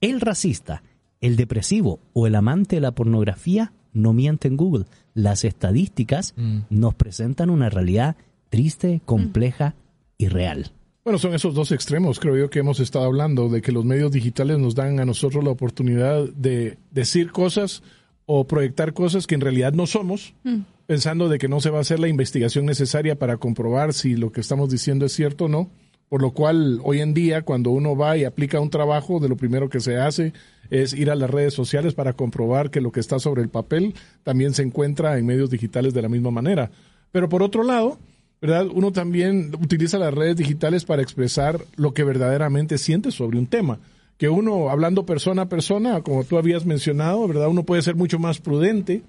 [0.00, 0.82] el racista,
[1.20, 4.86] el depresivo o el amante de la pornografía no miente en Google.
[5.14, 6.60] Las estadísticas mm.
[6.70, 8.16] nos presentan una realidad
[8.48, 9.74] triste, compleja
[10.18, 10.72] y real.
[11.04, 14.12] Bueno, son esos dos extremos, creo yo, que hemos estado hablando, de que los medios
[14.12, 17.82] digitales nos dan a nosotros la oportunidad de decir cosas
[18.24, 20.60] o proyectar cosas que en realidad no somos, mm.
[20.86, 24.30] pensando de que no se va a hacer la investigación necesaria para comprobar si lo
[24.30, 25.70] que estamos diciendo es cierto o no.
[26.12, 29.36] Por lo cual, hoy en día, cuando uno va y aplica un trabajo, de lo
[29.38, 30.34] primero que se hace
[30.68, 33.94] es ir a las redes sociales para comprobar que lo que está sobre el papel
[34.22, 36.70] también se encuentra en medios digitales de la misma manera.
[37.12, 37.98] Pero por otro lado,
[38.42, 38.66] ¿verdad?
[38.74, 43.78] Uno también utiliza las redes digitales para expresar lo que verdaderamente siente sobre un tema.
[44.18, 47.48] Que uno, hablando persona a persona, como tú habías mencionado, ¿verdad?
[47.48, 49.00] Uno puede ser mucho más prudente,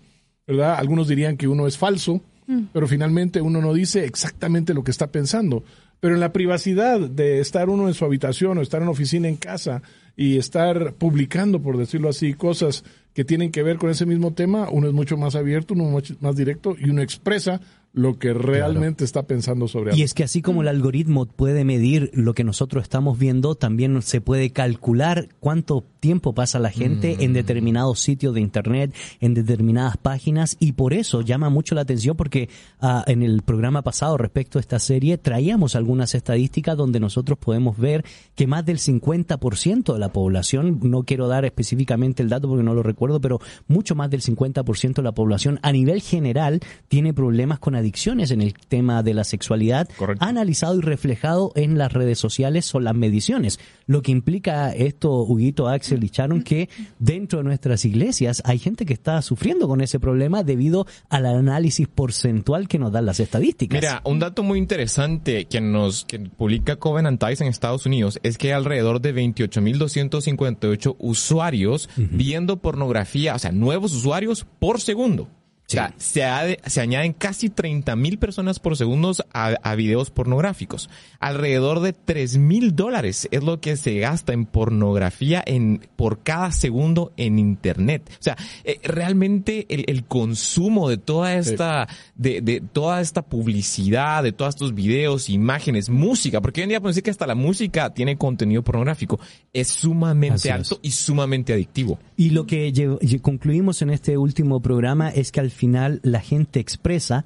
[0.47, 0.75] ¿verdad?
[0.75, 2.67] Algunos dirían que uno es falso, mm.
[2.71, 5.65] pero finalmente uno no dice exactamente lo que está pensando.
[6.03, 9.37] Pero en la privacidad de estar uno en su habitación o estar en oficina en
[9.37, 9.81] casa
[10.17, 14.67] y estar publicando, por decirlo así, cosas que tienen que ver con ese mismo tema,
[14.69, 17.61] uno es mucho más abierto, uno es más directo y uno expresa
[17.93, 19.99] lo que realmente está pensando sobre algo.
[19.99, 24.01] Y es que así como el algoritmo puede medir lo que nosotros estamos viendo, también
[24.01, 27.33] se puede calcular cuánto tiempo pasa la gente en mm.
[27.35, 32.49] determinados sitios de internet, en determinadas páginas, y por eso llama mucho la atención porque
[32.81, 37.77] ah, en el programa pasado respecto a esta serie traíamos algunas estadísticas donde nosotros podemos
[37.77, 38.03] ver
[38.35, 42.73] que más del 50% de la población, no quiero dar específicamente el dato porque no
[42.73, 47.59] lo recuerdo, pero mucho más del 50% de la población a nivel general tiene problemas
[47.59, 49.87] con adicciones en el tema de la sexualidad,
[50.19, 53.59] analizado y reflejado en las redes sociales son las mediciones.
[53.85, 56.69] Lo que implica esto, Huguito, Axel y Sharon, que
[56.99, 61.87] dentro de nuestras iglesias hay gente que está sufriendo con ese problema debido al análisis
[61.87, 63.81] porcentual que nos dan las estadísticas.
[63.81, 68.37] Mira, un dato muy interesante que nos que publica Covenant Eyes en Estados Unidos es
[68.37, 75.27] que hay alrededor de 28.258 usuarios viendo pornografía, o sea, nuevos usuarios por segundo.
[75.65, 80.89] O sea, se, se, añaden casi 30 mil personas por segundo a, videos pornográficos.
[81.19, 86.51] Alrededor de 3 mil dólares es lo que se gasta en pornografía en, por cada
[86.51, 88.07] segundo en Internet.
[88.19, 94.33] O sea, eh, realmente el, consumo de toda esta, de, de, toda esta publicidad, de
[94.33, 97.93] todos estos videos, imágenes, música, porque hoy en día podemos decir que hasta la música
[97.93, 99.19] tiene contenido pornográfico,
[99.53, 101.97] es sumamente alto y sumamente adictivo.
[102.17, 107.25] Y lo que concluimos en este último programa es que al final la gente expresa,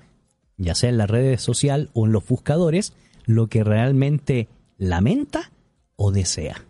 [0.57, 2.93] ya sea en las redes sociales o en los buscadores,
[3.25, 4.47] lo que realmente
[4.77, 5.51] lamenta
[5.95, 6.63] o desea.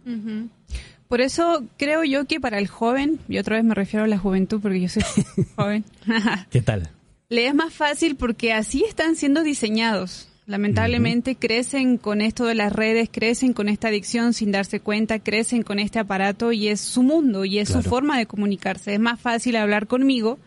[1.07, 4.17] Por eso creo yo que para el joven, y otra vez me refiero a la
[4.17, 5.03] juventud porque yo soy
[5.55, 5.85] joven.
[6.49, 6.89] ¿Qué tal?
[7.29, 10.29] Le es más fácil porque así están siendo diseñados.
[10.45, 15.61] Lamentablemente crecen con esto de las redes, crecen con esta adicción sin darse cuenta, crecen
[15.61, 18.93] con este aparato y es su mundo y es su forma de comunicarse.
[18.93, 20.39] Es más fácil hablar conmigo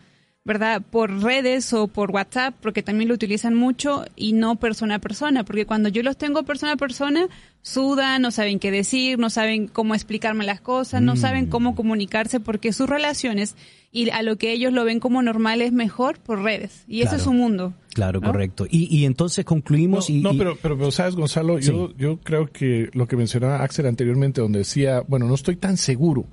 [0.43, 0.81] ¿verdad?
[0.81, 5.43] Por redes o por WhatsApp, porque también lo utilizan mucho y no persona a persona,
[5.43, 7.27] porque cuando yo los tengo persona a persona,
[7.61, 11.75] sudan, no saben qué decir, no saben cómo explicarme las cosas, no saben cómo mm.
[11.75, 13.55] comunicarse, porque sus relaciones
[13.91, 16.85] y a lo que ellos lo ven como normal es mejor por redes.
[16.87, 17.73] Y ese es su mundo.
[17.93, 18.65] Claro, correcto.
[18.67, 20.21] Y, y entonces concluimos no, y...
[20.21, 24.41] No, pero, pero, pero, sabes, Gonzalo, yo, yo creo que lo que mencionaba Axel anteriormente,
[24.41, 26.25] donde decía, bueno, no estoy tan seguro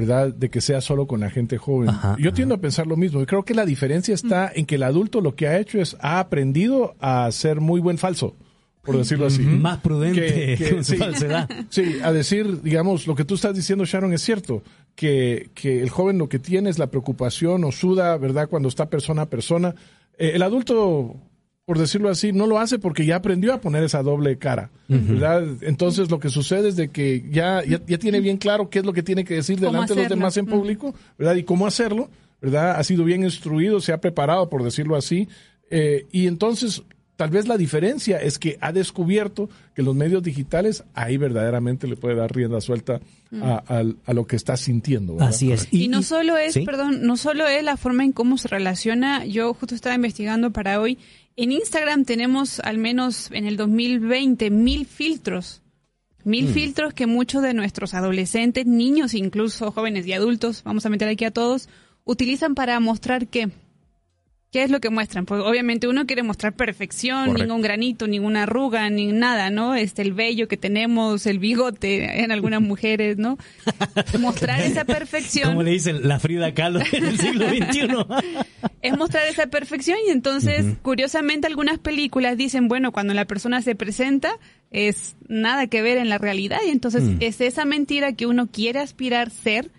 [0.00, 0.32] ¿verdad?
[0.32, 1.90] De que sea solo con la gente joven.
[2.18, 3.20] Yo tiendo a pensar lo mismo.
[3.20, 5.96] Y creo que la diferencia está en que el adulto lo que ha hecho es
[6.00, 8.34] ha aprendido a ser muy buen falso.
[8.82, 9.42] por decirlo así.
[9.42, 11.50] Más prudente que, sí, falsedad.
[11.68, 14.62] Sí, a decir, digamos, lo que tú estás diciendo, Sharon, es cierto,
[14.94, 18.88] que, que el joven lo que tiene es la preocupación o suda, ¿verdad?, cuando está
[18.88, 19.74] persona a persona.
[20.16, 21.16] Eh, el adulto
[21.70, 25.44] por decirlo así, no lo hace porque ya aprendió a poner esa doble cara, ¿verdad?
[25.60, 28.92] Entonces lo que sucede es de que ya, ya, tiene bien claro qué es lo
[28.92, 31.36] que tiene que decir delante de los demás en público, ¿verdad?
[31.36, 32.10] Y cómo hacerlo,
[32.42, 32.72] ¿verdad?
[32.72, 35.28] Ha sido bien instruido, se ha preparado, por decirlo así,
[35.70, 36.82] eh, y entonces
[37.20, 41.94] tal vez la diferencia es que ha descubierto que los medios digitales ahí verdaderamente le
[41.94, 42.98] puede dar rienda suelta
[43.42, 45.20] a, lo que está sintiendo.
[45.20, 45.68] Así es.
[45.70, 49.52] Y, no solo es, perdón, no solo es la forma en cómo se relaciona, yo
[49.52, 50.96] justo estaba investigando para hoy,
[51.36, 55.62] en Instagram tenemos al menos en el 2020 mil filtros.
[56.22, 56.52] Mil mm.
[56.52, 61.24] filtros que muchos de nuestros adolescentes, niños, incluso jóvenes y adultos, vamos a meter aquí
[61.24, 61.68] a todos,
[62.04, 63.50] utilizan para mostrar que
[64.50, 65.26] ¿Qué es lo que muestran?
[65.26, 69.76] Pues obviamente uno quiere mostrar perfección, ningún granito, ninguna arruga, ni nada, ¿no?
[69.76, 73.38] Este, el vello que tenemos, el bigote en algunas mujeres, ¿no?
[74.18, 75.50] Mostrar esa perfección.
[75.50, 77.88] Como le dicen, la Frida Kahlo del siglo XXI.
[78.82, 83.76] es mostrar esa perfección y entonces, curiosamente, algunas películas dicen, bueno, cuando la persona se
[83.76, 84.32] presenta,
[84.72, 87.16] es nada que ver en la realidad y entonces mm.
[87.20, 89.70] es esa mentira que uno quiere aspirar ser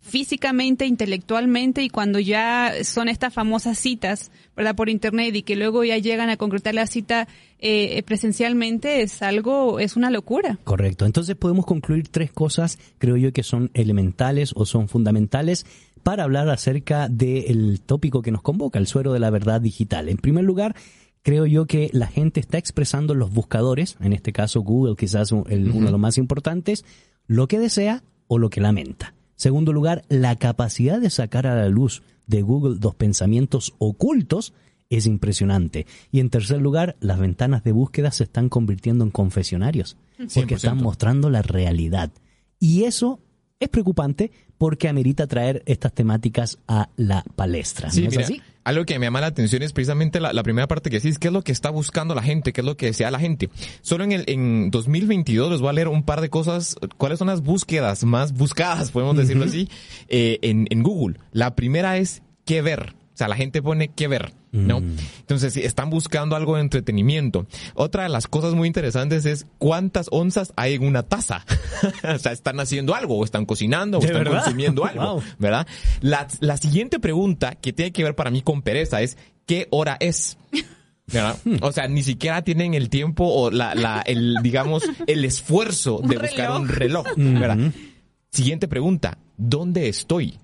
[0.00, 4.74] físicamente, intelectualmente y cuando ya son estas famosas citas, ¿verdad?
[4.74, 9.78] Por internet y que luego ya llegan a concretar la cita eh, presencialmente es algo,
[9.78, 10.58] es una locura.
[10.64, 11.04] Correcto.
[11.04, 15.66] Entonces podemos concluir tres cosas, creo yo, que son elementales o son fundamentales
[16.02, 20.08] para hablar acerca del tópico que nos convoca, el suero de la verdad digital.
[20.08, 20.74] En primer lugar,
[21.22, 25.30] creo yo que la gente está expresando en los buscadores, en este caso Google quizás
[25.30, 26.86] uno de los más importantes,
[27.26, 29.14] lo que desea o lo que lamenta.
[29.40, 34.52] Segundo lugar, la capacidad de sacar a la luz de Google dos pensamientos ocultos
[34.90, 35.86] es impresionante.
[36.12, 39.96] Y en tercer lugar, las ventanas de búsqueda se están convirtiendo en confesionarios,
[40.34, 42.10] porque están mostrando la realidad.
[42.58, 43.18] Y eso
[43.60, 47.90] es preocupante porque amerita traer estas temáticas a la palestra.
[47.94, 48.42] ¿No es así?
[48.62, 51.32] algo que me llama la atención es precisamente la, primera parte que decís, qué es
[51.32, 53.48] lo que está buscando la gente, qué es lo que desea la gente.
[53.80, 57.28] Solo en el en 2022 les voy a leer un par de cosas, cuáles son
[57.28, 59.68] las búsquedas más buscadas, podemos decirlo así,
[60.08, 61.18] eh, en, en Google.
[61.32, 64.80] La primera es qué ver sea, la gente pone que ver, ¿no?
[64.80, 64.96] Mm.
[65.20, 67.46] Entonces, están buscando algo de entretenimiento.
[67.74, 71.44] Otra de las cosas muy interesantes es cuántas onzas hay en una taza.
[72.14, 75.66] o sea, están haciendo algo, o están cocinando, o están consumiendo algo, ¿verdad?
[76.00, 79.96] La, la siguiente pregunta que tiene que ver para mí con pereza es, ¿qué hora
[80.00, 80.38] es?
[81.12, 81.36] ¿verdad?
[81.60, 86.16] O sea, ni siquiera tienen el tiempo o la, la, el, digamos, el esfuerzo de
[86.16, 87.58] buscar un reloj, ¿verdad?
[88.30, 90.38] Siguiente pregunta, ¿dónde estoy?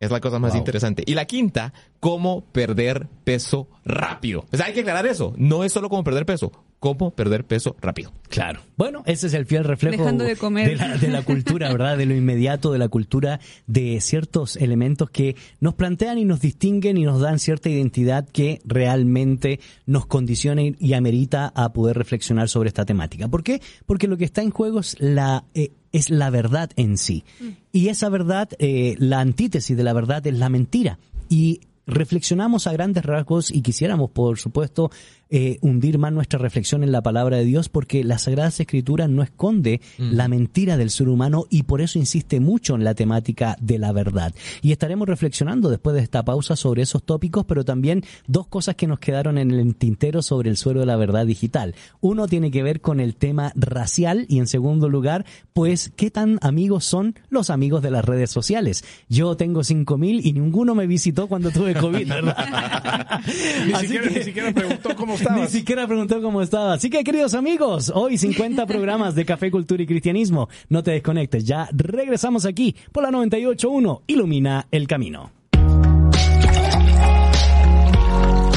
[0.00, 1.02] Es la cosa más interesante.
[1.04, 4.46] Y la quinta, cómo perder peso rápido.
[4.50, 5.34] O sea, hay que aclarar eso.
[5.36, 8.10] No es solo cómo perder peso, cómo perder peso rápido.
[8.30, 8.60] Claro.
[8.78, 10.78] Bueno, ese es el fiel reflejo de, comer.
[10.98, 11.98] de, la, cultura, ¿verdad?
[11.98, 16.96] De lo inmediato, de la cultura, de ciertos elementos que nos plantean y nos distinguen
[16.96, 22.68] y nos dan cierta identidad que realmente nos condiciona y amerita a poder reflexionar sobre
[22.68, 23.28] esta temática.
[23.28, 23.60] ¿Por qué?
[23.84, 25.44] Porque lo que está en juego es la...
[25.52, 27.24] Eh, es la verdad en sí.
[27.40, 27.48] Mm.
[27.72, 30.98] Y esa verdad, eh, la antítesis de la verdad es la mentira.
[31.28, 34.90] Y reflexionamos a grandes rasgos y quisiéramos, por supuesto,
[35.30, 39.22] eh, hundir más nuestra reflexión en la palabra de Dios porque la Sagrada Escritura no
[39.22, 40.12] esconde mm.
[40.12, 43.92] la mentira del ser humano y por eso insiste mucho en la temática de la
[43.92, 44.34] verdad.
[44.60, 48.86] Y estaremos reflexionando después de esta pausa sobre esos tópicos, pero también dos cosas que
[48.86, 51.74] nos quedaron en el tintero sobre el suelo de la verdad digital.
[52.00, 56.38] Uno tiene que ver con el tema racial y en segundo lugar, pues, ¿qué tan
[56.42, 58.84] amigos son los amigos de las redes sociales?
[59.08, 63.20] Yo tengo cinco mil y ninguno me visitó cuando tuve COVID, ¿verdad?
[63.66, 66.74] ni, siquiera, ni siquiera preguntó cómo ni siquiera preguntó cómo estaba.
[66.74, 70.48] Así que, queridos amigos, hoy 50 programas de Café, Cultura y Cristianismo.
[70.68, 74.02] No te desconectes, ya regresamos aquí por la 98.1.
[74.06, 75.30] Ilumina el camino.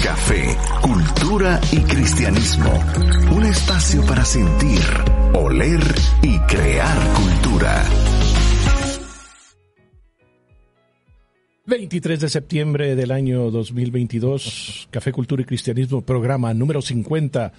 [0.03, 2.71] Café, Cultura y Cristianismo.
[3.35, 4.79] Un espacio para sentir,
[5.33, 5.81] oler
[6.21, 7.83] y crear cultura.
[11.65, 17.53] 23 de septiembre del año 2022, Café Cultura y Cristianismo, programa número 50.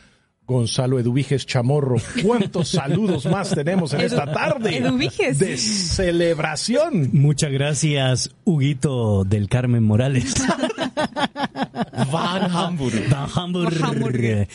[0.46, 1.96] Gonzalo Eduviges Chamorro.
[2.22, 4.76] ¿Cuántos saludos más tenemos en esta tarde?
[4.76, 5.38] Eduviges.
[5.38, 7.08] De celebración.
[7.14, 10.34] Muchas gracias, Huguito del Carmen Morales.
[12.12, 13.08] Van Hamburg.
[13.08, 14.48] Van Hamburg.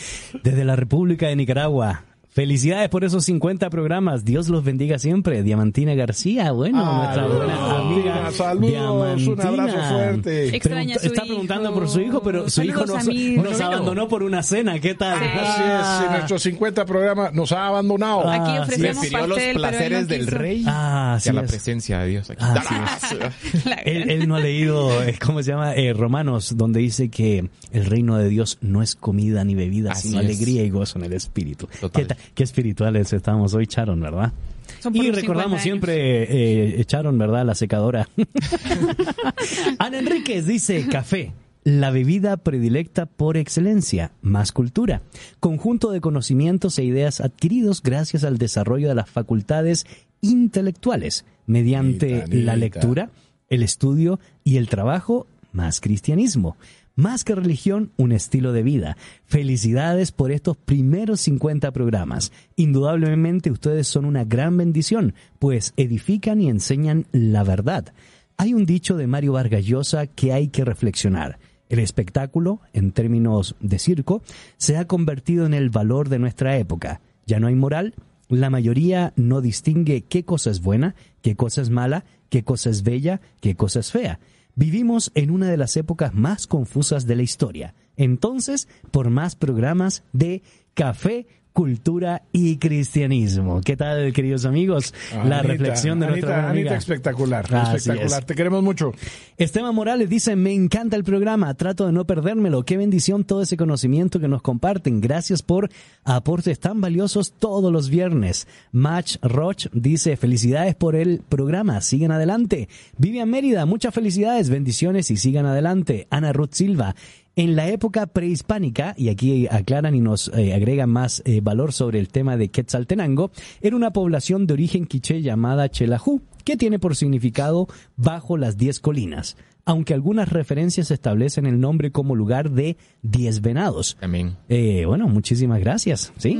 [0.44, 2.04] Desde la República de Nicaragua.
[2.44, 4.24] Felicidades por esos 50 programas.
[4.24, 5.44] Dios los bendiga siempre.
[5.44, 8.32] Diamantina García, bueno, Ah, nuestra buena amiga.
[8.32, 10.56] saludos, un abrazo fuerte.
[10.56, 11.34] Extraña a su está hijo.
[11.34, 14.80] preguntando por su hijo, pero su hijo nos, abandonó por una cena.
[14.80, 15.20] ¿Qué tal?
[15.20, 15.26] Sí.
[15.38, 18.26] Así es, en nuestros 50 programas nos ha abandonado.
[18.26, 21.50] Ah, Aquí ofrecemos los pastel, placeres no del rey Ah, así a la es.
[21.52, 22.30] presencia de Dios.
[22.30, 22.40] aquí.
[22.42, 23.00] Ah,
[23.84, 25.76] Él, él no ha leído, eh, ¿cómo se llama?
[25.76, 30.08] Eh, Romanos, donde dice que el reino de Dios no es comida ni bebida, Así
[30.08, 30.26] sino es.
[30.26, 31.68] alegría y gozo en el espíritu.
[31.82, 32.02] Total.
[32.02, 34.34] ¿Qué, ta- qué espirituales estamos hoy, Charon, ¿verdad?
[34.80, 37.46] Y los 50 recordamos siempre, eh, Charon, ¿verdad?
[37.46, 38.08] La secadora.
[39.80, 41.34] Ana Enríquez dice, café.
[41.64, 45.02] La bebida predilecta por excelencia, más cultura,
[45.42, 49.86] conjunto de conocimientos e ideas adquiridos gracias al desarrollo de las facultades
[50.22, 53.10] intelectuales mediante la lectura,
[53.50, 56.56] el estudio y el trabajo, más cristianismo.
[57.00, 58.98] Más que religión, un estilo de vida.
[59.24, 62.34] Felicidades por estos primeros 50 programas.
[62.58, 67.94] Indudablemente ustedes son una gran bendición, pues edifican y enseñan la verdad.
[68.36, 71.40] Hay un dicho de Mario Vargas Llosa que hay que reflexionar.
[71.70, 74.22] El espectáculo, en términos de circo,
[74.58, 77.00] se ha convertido en el valor de nuestra época.
[77.26, 77.94] Ya no hay moral,
[78.28, 82.84] la mayoría no distingue qué cosa es buena, qué cosa es mala, qué cosa es
[82.84, 84.20] bella, qué cosa es fea.
[84.60, 87.76] Vivimos en una de las épocas más confusas de la historia.
[87.96, 90.44] Entonces, por más programas de
[90.74, 93.62] café, cultura y cristianismo.
[93.62, 94.94] ¿Qué tal, queridos amigos?
[95.26, 98.06] la reflexión de Anita, nuestra Anita espectacular, espectacular.
[98.06, 98.26] es.
[98.26, 98.94] Te queremos mucho.
[99.38, 102.64] Esteban Morales dice, me encanta el programa, trato de no perdérmelo.
[102.64, 105.02] Qué bendición todo ese conocimiento que nos comparten.
[105.02, 105.70] Gracias por
[106.04, 108.48] aportes tan valiosos todos los viernes.
[108.72, 112.70] Match Roch dice, felicidades por el programa, sigan adelante.
[112.98, 116.08] Vivian Mérida, muchas felicidades, bendiciones y sigan adelante.
[116.10, 116.96] Ana Ruth Silva,
[117.40, 121.98] en la época prehispánica, y aquí aclaran y nos eh, agregan más eh, valor sobre
[121.98, 126.98] el tema de Quetzaltenango, era una población de origen quiché llamada Chelajú, que tiene por
[126.98, 133.40] significado bajo las diez colinas, aunque algunas referencias establecen el nombre como lugar de diez
[133.40, 133.98] venados.
[134.02, 134.36] Amén.
[134.50, 136.12] Eh, bueno, muchísimas gracias.
[136.18, 136.38] ¿sí?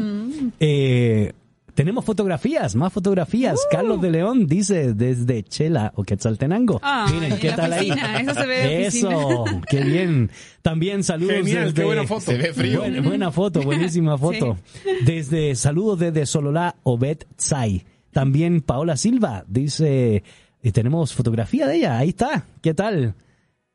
[0.60, 1.32] Eh,
[1.80, 3.58] tenemos fotografías, más fotografías.
[3.72, 6.82] Carlos de León dice desde Chela o Quetzaltenango.
[6.84, 7.90] Ah, Miren, en ¿qué tal ahí?
[7.90, 10.30] eso se ve de Eso, qué bien.
[10.62, 11.76] También saludos Genial, desde...
[11.76, 12.20] qué buena foto.
[12.20, 12.80] Se ve frío.
[12.80, 14.58] Buena, buena foto, buenísima foto.
[15.06, 17.86] Desde saludos desde Sololá, Obed Tsai.
[18.12, 20.22] También Paola Silva dice,
[20.62, 23.16] y tenemos fotografía de ella, ahí está, ¿qué tal?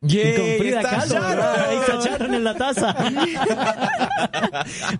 [0.06, 1.28] Y con Frida está Kahlo, Sharon.
[1.30, 1.66] ¿verdad?
[1.70, 2.94] Ahí está Sharon en la taza.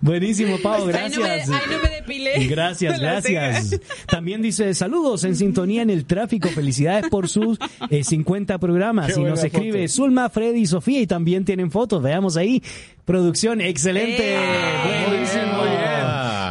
[0.01, 1.49] Buenísimo, Pau, Ay, no me- gracias.
[1.49, 2.47] ay, no me depilé.
[2.47, 3.79] Gracias, gracias.
[4.07, 6.49] También dice, saludos en sintonía en el tráfico.
[6.49, 7.57] Felicidades por sus
[7.89, 9.13] eh, 50 programas.
[9.13, 9.87] Qué Y nos escribe.
[9.87, 12.01] Zulma, Freddy y Sofía y también tienen fotos.
[12.01, 12.61] Veamos ahí.
[13.05, 14.35] Producción, excelente.
[14.35, 15.05] Eh.
[15.07, 15.63] Buenísimo.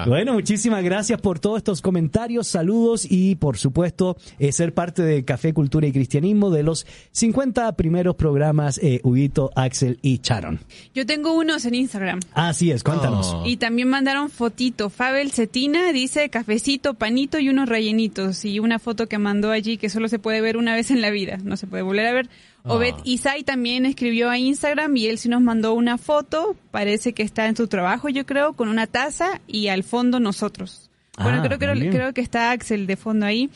[0.06, 5.24] Bueno, muchísimas gracias por todos estos comentarios, saludos y por supuesto eh, ser parte de
[5.24, 10.60] Café Cultura y Cristianismo de los 50 primeros programas eh, Huguito, Axel y Charon.
[10.94, 12.20] Yo tengo unos en Instagram.
[12.34, 13.32] Así es, cuéntanos.
[13.34, 13.42] Oh.
[13.46, 14.90] Y también mandaron fotito.
[14.90, 18.44] Fabel Cetina dice cafecito, panito y unos rellenitos.
[18.44, 21.10] Y una foto que mandó allí que solo se puede ver una vez en la
[21.10, 21.38] vida.
[21.42, 22.28] No se puede volver a ver.
[22.66, 26.56] Obed Isai también escribió a Instagram y él sí nos mandó una foto.
[26.70, 30.90] Parece que está en su trabajo, yo creo, con una taza y al fondo nosotros.
[31.16, 33.48] Bueno, Ah, creo, creo, creo que está Axel de fondo ahí.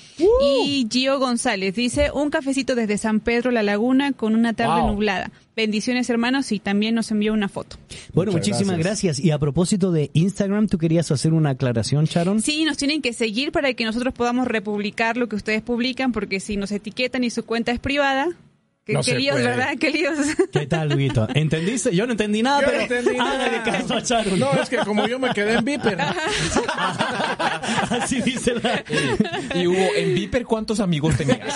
[0.63, 4.93] Y Gio González dice, un cafecito desde San Pedro La Laguna con una tarde Wow.
[4.93, 5.33] nublada.
[5.57, 7.77] Bendiciones hermanos y también nos envió una foto.
[8.13, 9.03] Bueno, Muchas muchísimas gracias.
[9.17, 9.27] gracias.
[9.27, 12.41] Y a propósito de Instagram, ¿tú querías hacer una aclaración, Charon?
[12.43, 16.39] Sí, nos tienen que seguir para que nosotros podamos republicar lo que ustedes publican, porque
[16.39, 18.29] si nos etiquetan y su cuenta es privada,
[18.89, 19.47] qué, No qué líos, puede.
[19.49, 19.75] ¿verdad?
[19.79, 20.19] Qué líos.
[20.53, 21.29] ¿Qué tal, Huguito?
[21.35, 21.95] ¿Entendiste?
[21.95, 23.63] Yo no entendí nada, Yo no pero entendí nada.
[23.63, 24.25] caso a.
[24.37, 25.99] No, es que como yo me quedé en Viper.
[27.91, 28.83] Así dice la...
[29.55, 31.39] Y hubo en Viper, ¿cuántos amigos tenías?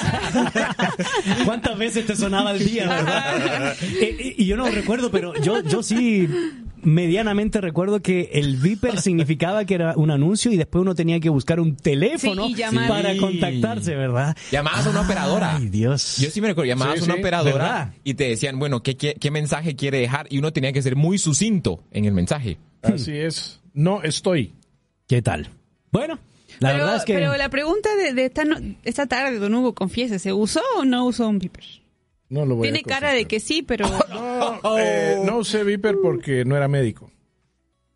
[1.44, 3.76] ¿Cuántas veces te sonaba al día, verdad?
[3.82, 6.28] Eh, eh, y yo no recuerdo, pero yo, yo sí
[6.82, 11.28] medianamente recuerdo que el Viper significaba que era un anuncio y después uno tenía que
[11.28, 12.88] buscar un teléfono Sí, y llamar.
[12.88, 13.18] para Sí.
[13.18, 14.36] contactarse, ¿verdad?
[14.50, 15.56] Llamabas a una operadora.
[15.56, 16.16] Ay, Dios.
[16.18, 17.94] Yo sí me recuerdo, llamabas Sí, a una sí, operadora ¿verdad?
[18.04, 20.26] y te decían, bueno, ¿qué, qué, qué mensaje quiere dejar?
[20.30, 22.58] Y uno tenía que ser muy sucinto en el mensaje.
[22.82, 23.60] Así es.
[23.74, 24.52] No estoy.
[25.06, 25.48] ¿Qué tal?
[25.90, 26.18] Bueno,
[26.58, 27.14] la pero, verdad es que...
[27.14, 30.84] pero la pregunta de, de esta, no- esta tarde, don Hugo, confiese, ¿se usó o
[30.84, 31.64] no usó un Viper?
[32.32, 33.86] No lo voy a Tiene cara de que sí, pero...
[34.62, 37.10] No, eh, no usé Viper porque no era médico.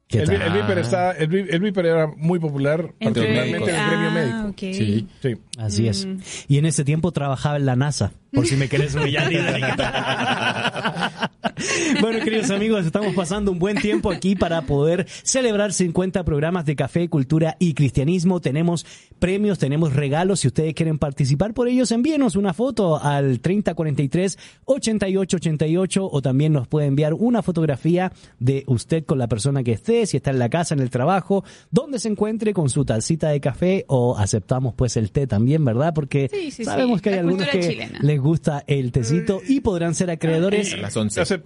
[0.08, 3.86] ¿Qué El, Viper está, el, vi- el Viper era muy popular, Entre- particularmente en el
[3.86, 4.48] gremio Ah, médico.
[4.50, 4.58] ok.
[4.58, 5.08] Sí.
[5.20, 5.34] Sí.
[5.58, 6.06] Así es.
[6.46, 9.28] Y en ese tiempo trabajaba en la NASA, por si me querés humillar.
[12.00, 16.76] bueno, queridos amigos, estamos pasando un buen tiempo aquí para poder celebrar 50 programas de
[16.76, 18.40] café, cultura y cristianismo.
[18.40, 18.84] Tenemos
[19.18, 20.40] premios, tenemos regalos.
[20.40, 26.68] Si ustedes quieren participar por ellos, envíenos una foto al 3043 8888 o también nos
[26.68, 30.50] puede enviar una fotografía de usted con la persona que esté, si está en la
[30.50, 34.96] casa, en el trabajo, donde se encuentre con su tacita de café o aceptamos pues
[34.96, 35.94] el té también, ¿verdad?
[35.94, 36.30] Porque
[36.62, 40.76] sabemos que hay algunos que les gusta el tecito y podrán ser acreedores.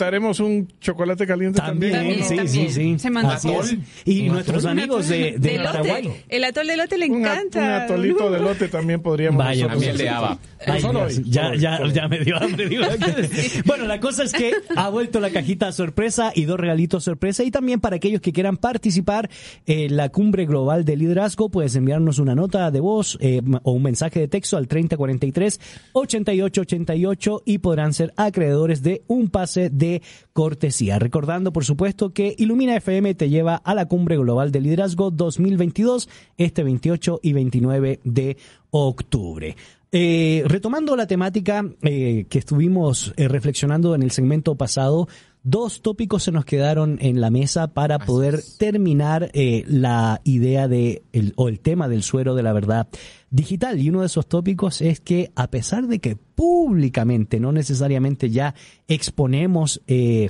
[0.01, 2.25] Aceptaremos un chocolate caliente también.
[2.25, 2.99] sí, sí, sí.
[2.99, 3.11] Se
[4.07, 6.11] Y nuestros amigos de, Paraguay.
[6.27, 7.59] El atol de lote le encanta.
[7.59, 9.45] Un, atolito de lote también podríamos.
[9.45, 10.39] Vaya, de haba.
[11.27, 12.67] ya, ya, ya me dio hambre.
[12.67, 12.85] Digo.
[13.67, 17.45] bueno, la cosa es que ha vuelto la cajita sorpresa y dos regalitos sorpresa.
[17.45, 19.29] Y también para aquellos que quieran participar
[19.67, 23.83] en la cumbre global de liderazgo, puedes enviarnos una nota de voz eh, o un
[23.83, 25.61] mensaje de texto al 3043
[25.93, 29.90] 8888 y podrán ser acreedores de un pase de
[30.33, 30.99] cortesía.
[30.99, 36.09] Recordando, por supuesto, que Ilumina FM te lleva a la cumbre global de liderazgo 2022
[36.37, 38.37] este 28 y 29 de
[38.71, 39.57] octubre.
[39.93, 45.09] Eh, retomando la temática eh, que estuvimos eh, reflexionando en el segmento pasado,
[45.43, 51.33] dos tópicos se nos quedaron en la mesa para poder terminar la idea de el,
[51.35, 52.87] o el tema del suero de la verdad
[53.31, 53.81] digital.
[53.81, 58.55] Y uno de esos tópicos es que a pesar de que públicamente, no necesariamente ya
[58.89, 59.81] exponemos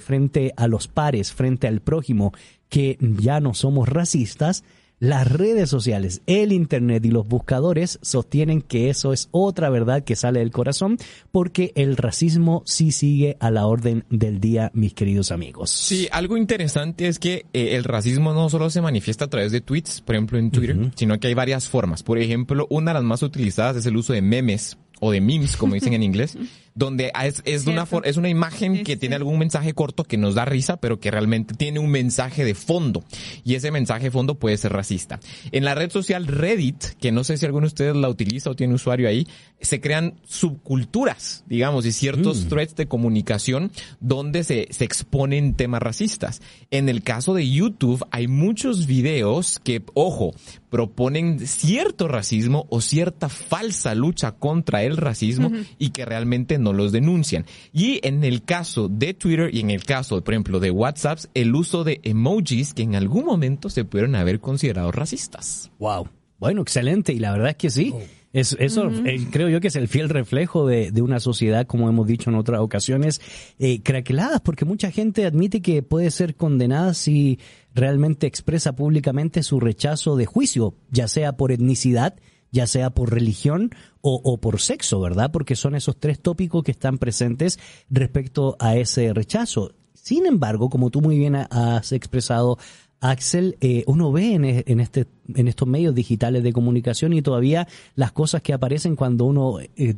[0.02, 2.32] frente a los pares, frente al prójimo,
[2.68, 4.64] que ya no somos racistas,
[5.00, 10.14] las redes sociales, el Internet y los buscadores sostienen que eso es otra verdad que
[10.14, 10.98] sale del corazón
[11.32, 15.70] porque el racismo sí sigue a la orden del día, mis queridos amigos.
[15.70, 19.62] Sí, algo interesante es que eh, el racismo no solo se manifiesta a través de
[19.62, 22.02] tweets, por ejemplo en Twitter, sino que hay varias formas.
[22.02, 25.56] Por ejemplo, una de las más utilizadas es el uso de memes o de memes,
[25.56, 26.36] como dicen en inglés,
[26.74, 30.44] donde es, es, una, es una imagen que tiene algún mensaje corto que nos da
[30.44, 33.04] risa, pero que realmente tiene un mensaje de fondo.
[33.44, 35.20] Y ese mensaje de fondo puede ser racista.
[35.52, 38.56] En la red social Reddit, que no sé si alguno de ustedes la utiliza o
[38.56, 39.26] tiene usuario ahí,
[39.60, 42.48] se crean subculturas, digamos, y ciertos mm.
[42.48, 46.40] threads de comunicación donde se, se exponen temas racistas.
[46.70, 50.34] En el caso de YouTube, hay muchos videos que, ojo,
[50.70, 56.92] proponen cierto racismo o cierta falsa lucha contra el racismo y que realmente no los
[56.92, 57.46] denuncian.
[57.72, 61.54] Y en el caso de Twitter y en el caso, por ejemplo, de WhatsApp, el
[61.54, 65.70] uso de emojis que en algún momento se pudieron haber considerado racistas.
[65.78, 66.08] Wow.
[66.38, 67.12] Bueno, excelente.
[67.12, 67.92] Y la verdad es que sí.
[67.94, 68.00] Oh.
[68.32, 71.88] Es, eso eh, creo yo que es el fiel reflejo de, de, una sociedad, como
[71.88, 73.20] hemos dicho en otras ocasiones,
[73.58, 77.40] eh, craqueladas, porque mucha gente admite que puede ser condenada si
[77.74, 82.14] realmente expresa públicamente su rechazo de juicio, ya sea por etnicidad,
[82.52, 83.70] ya sea por religión
[84.02, 85.30] o, por sexo, ¿verdad?
[85.30, 87.58] Porque son esos tres tópicos que están presentes
[87.90, 89.74] respecto a ese rechazo.
[89.92, 92.58] Sin embargo, como tú muy bien has expresado,
[93.00, 97.22] Axel, eh, uno ve en, e, en, este, en estos medios digitales de comunicación y
[97.22, 99.96] todavía las cosas que aparecen cuando uno eh,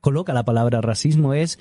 [0.00, 1.58] coloca la palabra racismo es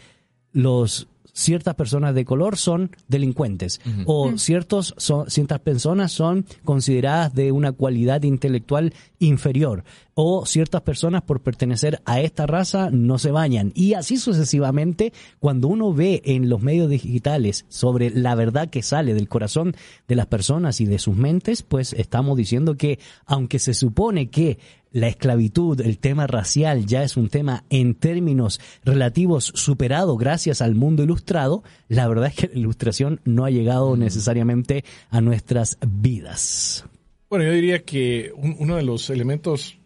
[0.51, 7.51] los ciertas personas de color son delincuentes o ciertos son, ciertas personas son consideradas de
[7.51, 13.71] una cualidad intelectual inferior o ciertas personas por pertenecer a esta raza no se bañan.
[13.75, 19.13] Y así sucesivamente cuando uno ve en los medios digitales sobre la verdad que sale
[19.13, 19.75] del corazón
[20.07, 24.59] de las personas y de sus mentes pues estamos diciendo que aunque se supone que
[24.91, 30.75] la esclavitud, el tema racial ya es un tema en términos relativos superado gracias al
[30.75, 33.99] mundo ilustrado, la verdad es que la ilustración no ha llegado mm.
[33.99, 36.85] necesariamente a nuestras vidas.
[37.29, 39.77] Bueno, yo diría que uno de los elementos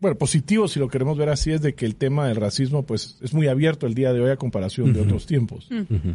[0.00, 3.18] bueno, positivo, si lo queremos ver así, es de que el tema del racismo, pues,
[3.20, 5.68] es muy abierto el día de hoy a comparación de otros tiempos,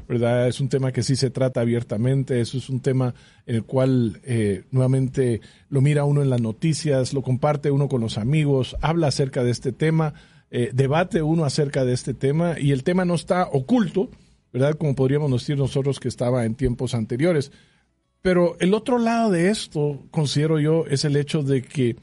[0.07, 0.47] ¿verdad?
[0.47, 3.13] Es un tema que sí se trata abiertamente, eso es un tema
[3.45, 7.99] en el cual eh, nuevamente lo mira uno en las noticias, lo comparte uno con
[7.99, 10.13] los amigos, habla acerca de este tema,
[10.49, 14.09] eh, debate uno acerca de este tema y el tema no está oculto,
[14.53, 14.75] ¿verdad?
[14.75, 17.51] Como podríamos decir nosotros que estaba en tiempos anteriores.
[18.21, 21.97] Pero el otro lado de esto, considero yo, es el hecho de que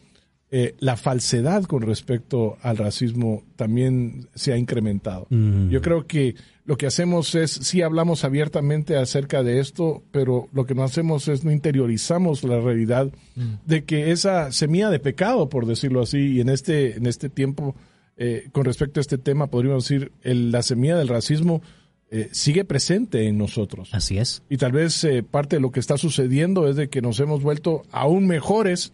[0.52, 5.28] eh, la falsedad con respecto al racismo también se ha incrementado.
[5.30, 5.68] Mm.
[5.68, 6.34] Yo creo que
[6.64, 11.28] lo que hacemos es, sí hablamos abiertamente acerca de esto, pero lo que no hacemos
[11.28, 13.54] es no interiorizamos la realidad mm.
[13.64, 17.76] de que esa semilla de pecado, por decirlo así, y en este, en este tiempo,
[18.16, 21.62] eh, con respecto a este tema, podríamos decir, la semilla del racismo
[22.10, 23.90] eh, sigue presente en nosotros.
[23.92, 24.42] Así es.
[24.50, 27.84] Y tal vez parte de lo que está sucediendo es de que nos hemos vuelto
[27.92, 28.92] aún mejores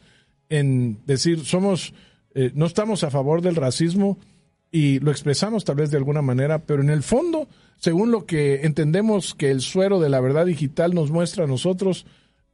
[0.49, 1.95] en decir, somos,
[2.35, 4.19] eh, no estamos a favor del racismo
[4.71, 8.63] y lo expresamos tal vez de alguna manera, pero en el fondo según lo que
[8.63, 12.07] entendemos que el suero de la verdad digital nos muestra a nosotros,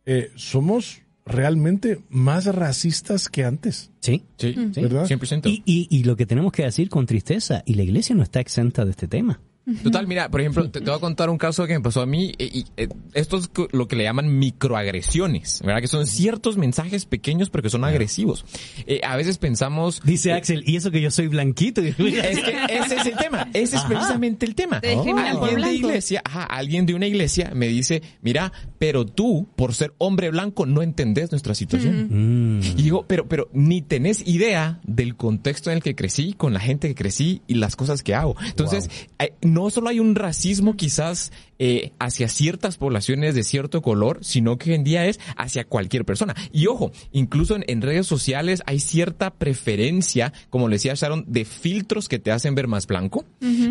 [0.05, 3.90] eh, somos realmente más racistas que antes.
[4.01, 5.07] Sí, Sí, ¿Verdad?
[5.07, 5.47] 100%.
[5.47, 8.40] Y, y, y lo que tenemos que decir con tristeza, y la iglesia no está
[8.40, 9.40] exenta de este tema.
[9.83, 12.07] Total, mira, por ejemplo, te, te voy a contar un caso que me pasó a
[12.07, 12.33] mí.
[12.37, 15.81] Y, y, eh, esto es lo que le llaman microagresiones, ¿verdad?
[15.81, 18.45] Que son ciertos mensajes pequeños, pero que son agresivos.
[18.87, 20.03] Eh, a veces pensamos...
[20.05, 21.81] Dice eh, Axel, y eso que yo soy blanquito.
[21.93, 23.89] Es que ese es el tema, ese es Ajá.
[23.89, 24.81] precisamente el tema.
[24.81, 29.75] Por alguien de iglesia, ajá, alguien de una iglesia me dice, mira, pero tú, por
[29.75, 32.59] ser hombre blanco, no entendés nuestra situación.
[32.59, 32.63] Mm.
[32.63, 36.61] Y digo, pero, pero ni tenés idea del contexto en el que crecí, con la
[36.61, 38.37] gente que crecí y las cosas que hago.
[38.47, 44.18] Entonces, eh, no solo hay un racismo quizás eh, hacia ciertas poblaciones de cierto color,
[44.22, 46.34] sino que hoy en día es hacia cualquier persona.
[46.53, 51.44] Y ojo, incluso en, en redes sociales hay cierta preferencia, como le decía Sharon, de
[51.44, 53.24] filtros que te hacen ver más blanco,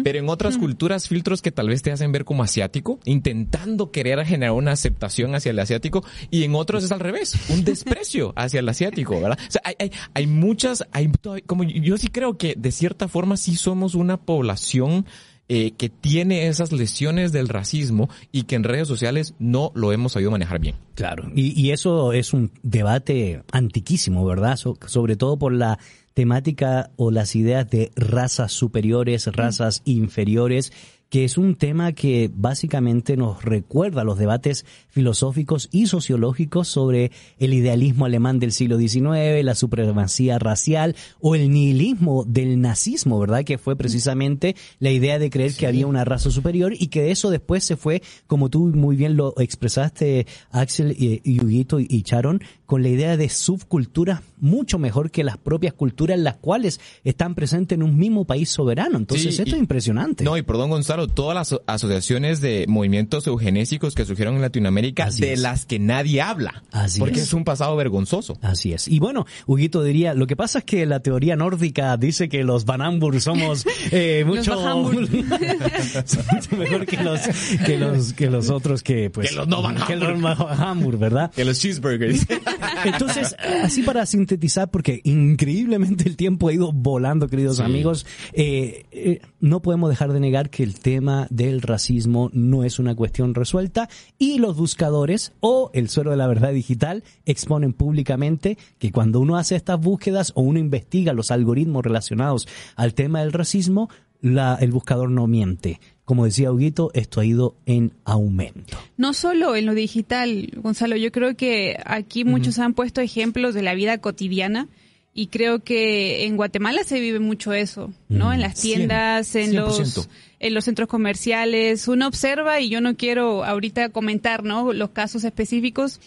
[0.03, 4.23] pero en otras culturas filtros que tal vez te hacen ver como asiático, intentando querer
[4.25, 8.59] generar una aceptación hacia el asiático, y en otros es al revés, un desprecio hacia
[8.59, 9.39] el asiático, ¿verdad?
[9.47, 11.11] O sea, hay, hay, hay muchas, hay
[11.45, 15.05] como yo sí creo que de cierta forma sí somos una población
[15.49, 20.13] eh, que tiene esas lesiones del racismo y que en redes sociales no lo hemos
[20.13, 20.75] sabido manejar bien.
[20.95, 24.55] Claro, y, y eso es un debate antiquísimo, ¿verdad?
[24.55, 25.77] So- sobre todo por la
[26.13, 30.71] temática o las ideas de razas superiores, razas inferiores,
[31.11, 37.53] que es un tema que básicamente nos recuerda los debates filosóficos y sociológicos sobre el
[37.53, 43.43] idealismo alemán del siglo XIX, la supremacía racial o el nihilismo del nazismo, ¿verdad?
[43.43, 47.11] Que fue precisamente la idea de creer que había una raza superior y que de
[47.11, 52.03] eso después se fue, como tú muy bien lo expresaste, Axel y, y Huguito y
[52.03, 52.41] Charon,
[52.71, 57.75] con la idea de subculturas mucho mejor que las propias culturas las cuales están presentes
[57.75, 58.97] en un mismo país soberano.
[58.97, 60.23] Entonces, Sí, esto y- es impresionante.
[60.23, 65.07] No, y perdón Gonzalo, todas las aso- asociaciones de movimientos eugenésicos que surgieron en Latinoamérica,
[65.07, 65.39] Así de es.
[65.41, 66.63] las que nadie habla.
[66.71, 67.25] Así porque es.
[67.27, 67.33] es.
[67.33, 68.37] un pasado vergonzoso.
[68.41, 68.87] Así es.
[68.87, 72.63] Y bueno, Huguito diría, lo que pasa es que la teoría nórdica dice que los
[72.63, 74.55] Van Hamburg somos eh, mucho,
[76.57, 77.19] mejor que los,
[77.65, 79.31] que los, que los otros que pues...
[79.31, 81.31] Que los no que los Hamburg, ¿verdad?
[81.31, 82.25] Que los cheeseburgers.
[82.85, 87.63] Entonces, así para sintetizar, porque increíblemente el tiempo ha ido volando, queridos Sí.
[87.63, 92.79] amigos, eh, eh, no podemos dejar de negar que el tema del racismo no es
[92.79, 98.57] una cuestión resuelta y los buscadores o el suelo de la verdad digital exponen públicamente
[98.79, 103.33] que cuando uno hace estas búsquedas o uno investiga los algoritmos relacionados al tema del
[103.33, 103.89] racismo,
[104.21, 105.79] la, el buscador no miente.
[106.05, 108.77] Como decía Huguito, esto ha ido en aumento.
[108.97, 113.61] No solo en lo digital, Gonzalo, yo creo que aquí muchos han puesto ejemplos de
[113.61, 114.67] la vida cotidiana
[115.13, 118.29] y creo que en Guatemala se vive mucho eso, ¿no?
[118.29, 118.33] Mm.
[118.33, 119.53] En las tiendas, en 100%.
[119.53, 120.09] los
[120.41, 124.73] en los centros comerciales, uno observa y yo no quiero ahorita comentar, ¿no?
[124.73, 126.01] Los casos específicos,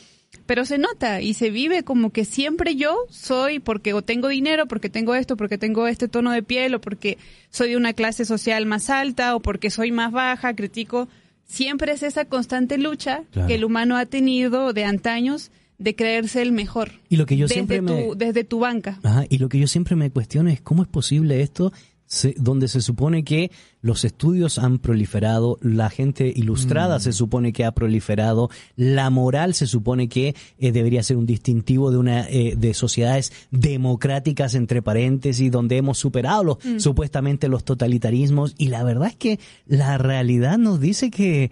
[0.46, 4.66] pero se nota y se vive como que siempre yo soy porque o tengo dinero,
[4.66, 7.18] porque tengo esto, porque tengo este tono de piel o porque
[7.50, 11.08] soy de una clase social más alta o porque soy más baja, critico.
[11.46, 13.48] Siempre es esa constante lucha Claro.
[13.48, 16.92] que el humano ha tenido de antaños de creerse el mejor.
[17.08, 18.08] Y lo que yo desde siempre tu, me...
[18.16, 18.98] desde tu banca.
[19.02, 21.72] Ajá, y lo que yo siempre me cuestiono es cómo es posible esto
[22.14, 23.50] se- donde se supone que
[23.82, 29.66] los estudios han proliferado, la gente ilustrada se supone que ha proliferado, la moral se
[29.66, 35.50] supone que eh, debería ser un distintivo de una eh, de sociedades democráticas entre paréntesis
[35.50, 40.80] donde hemos superado los, supuestamente los totalitarismos y la verdad es que la realidad nos
[40.80, 41.50] dice que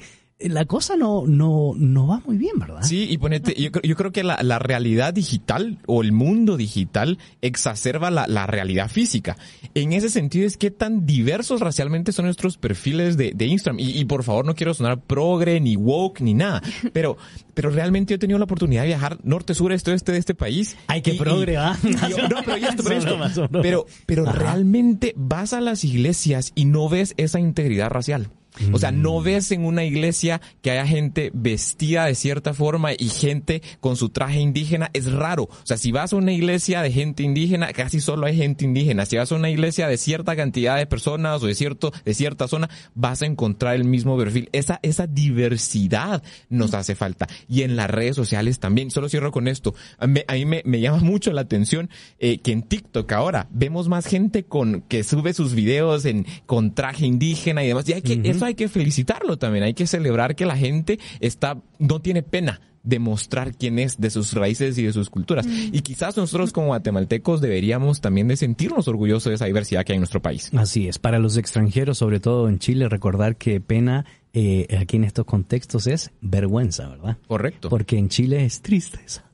[0.48, 2.82] la cosa no no no va muy bien, ¿verdad?
[2.82, 6.56] Sí, y ponete, yo, creo- yo creo que la, la realidad digital o el mundo
[6.56, 9.36] digital exacerba la, la realidad física.
[9.74, 13.80] En ese sentido es que tan diversos racialmente son nuestros perfiles de, de Instagram.
[13.80, 16.62] Y, y por favor no quiero sonar progre, ni woke, ni nada.
[16.92, 17.16] Pero,
[17.54, 20.34] pero realmente yo he tenido la oportunidad de viajar norte, sur, este, oeste de este
[20.34, 20.76] país.
[20.86, 21.76] Ay, qué Y- progre, ¿ah?
[21.82, 23.86] no, pero ya esto, pero.
[24.06, 28.28] Pero, realmente vas a las iglesias y no ves esa integridad racial.
[28.72, 33.08] O sea, no ves en una iglesia que haya gente vestida de cierta forma y
[33.08, 34.90] gente con su traje indígena.
[34.92, 35.44] Es raro.
[35.44, 39.06] O sea, si vas a una iglesia de gente indígena, casi solo hay gente indígena.
[39.06, 42.46] Si vas a una iglesia de cierta cantidad de personas o de cierto, de cierta
[42.46, 44.48] zona, vas a encontrar el mismo perfil.
[44.52, 47.26] Esa, esa diversidad nos hace falta.
[47.48, 48.90] Y en las redes sociales también.
[48.90, 49.74] Solo cierro con esto.
[49.98, 51.88] A mí, a mí me, me llama mucho la atención
[52.18, 56.74] eh, que en TikTok ahora vemos más gente con que sube sus videos en con
[56.74, 57.84] traje indígena y demás.
[57.86, 61.60] Ya que eso eso hay que felicitarlo también, hay que celebrar que la gente está,
[61.78, 65.46] no tiene pena demostrar quién es de sus raíces y de sus culturas.
[65.46, 65.68] Mm.
[65.72, 69.98] Y quizás nosotros como guatemaltecos deberíamos también de sentirnos orgullosos de esa diversidad que hay
[69.98, 70.50] en nuestro país.
[70.56, 75.04] Así es, para los extranjeros, sobre todo en Chile, recordar que pena eh, aquí en
[75.04, 77.18] estos contextos es vergüenza, ¿verdad?
[77.28, 77.68] Correcto.
[77.68, 79.30] Porque en Chile es tristeza.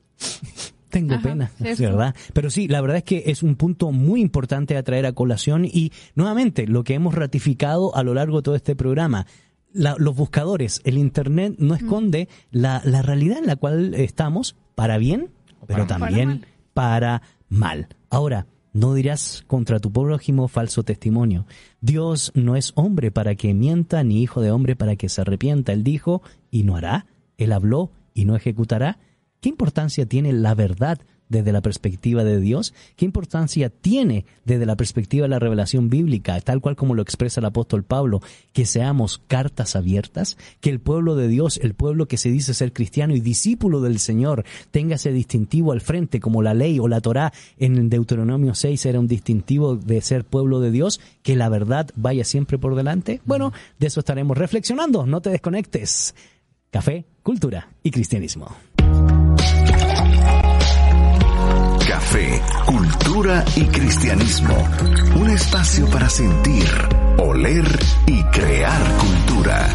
[0.89, 2.15] Tengo pena, ¿verdad?
[2.33, 5.65] Pero sí, la verdad es que es un punto muy importante a traer a colación
[5.65, 9.27] y nuevamente lo que hemos ratificado a lo largo de todo este programa,
[9.71, 15.29] los buscadores, el Internet no esconde la, la, realidad en la cual estamos para bien,
[15.67, 17.87] pero también para mal.
[18.09, 21.45] Ahora, no dirás contra tu prójimo falso testimonio.
[21.81, 25.73] Dios no es hombre para que mienta, ni hijo de hombre para que se arrepienta.
[25.73, 26.21] Él dijo
[26.51, 27.07] y no hará.
[27.37, 28.99] Él habló y no ejecutará.
[29.41, 32.73] ¿Qué importancia tiene la verdad desde la perspectiva de Dios?
[32.97, 37.39] ¿Qué importancia tiene desde la perspectiva de la revelación bíblica, tal cual como lo expresa
[37.39, 38.19] el apóstol Pablo,
[38.51, 42.73] que seamos cartas abiertas, que el pueblo de Dios, el pueblo que se dice ser
[42.73, 46.99] cristiano y discípulo del Señor, tenga ese distintivo al frente, como la ley o la
[46.99, 51.89] Torá en Deuteronomio 6 era un distintivo de ser pueblo de Dios, que la verdad
[51.95, 53.21] vaya siempre por delante?
[53.23, 56.13] Bueno, de eso estaremos reflexionando, no te desconectes.
[56.71, 58.55] Café, cultura y cristianismo.
[62.09, 64.57] Café, cultura y cristianismo.
[65.15, 66.65] Un espacio para sentir,
[67.19, 67.65] oler
[68.07, 69.69] y crear cultura.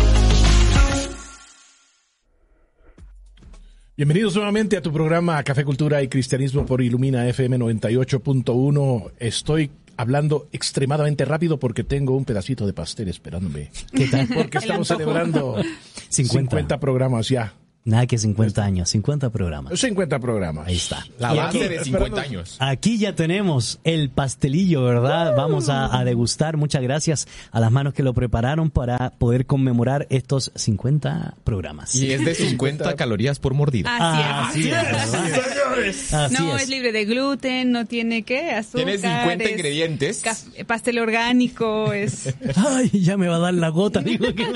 [3.97, 9.12] Bienvenidos nuevamente a tu programa Café, Cultura y Cristianismo por Ilumina FM 98.1.
[9.20, 13.70] Estoy hablando extremadamente rápido porque tengo un pedacito de pastel esperándome.
[13.93, 14.26] ¿Qué tal?
[14.26, 15.62] Porque estamos celebrando
[16.09, 17.55] 50 programas ya.
[17.87, 19.78] Nada que 50 años, 50 programas.
[19.78, 20.66] 50 programas.
[20.66, 21.07] Ahí está.
[21.18, 22.57] La base de 50 años.
[22.59, 25.35] Aquí ya tenemos el pastelillo, ¿verdad?
[25.37, 26.57] Vamos a, degustar.
[26.57, 31.95] Muchas gracias a las manos que lo prepararon para poder conmemorar estos 50 programas.
[31.95, 34.47] Y es de 50 calorías por mordida.
[34.49, 34.74] Así es.
[34.74, 36.41] Así es.
[36.41, 36.70] no es.
[36.70, 38.87] libre de gluten, no tiene qué, azúcar.
[38.87, 40.24] Tiene 50 ingredientes.
[40.66, 42.35] Pastel orgánico, es...
[42.57, 44.45] Ay, ya me va a dar la gota, digo que...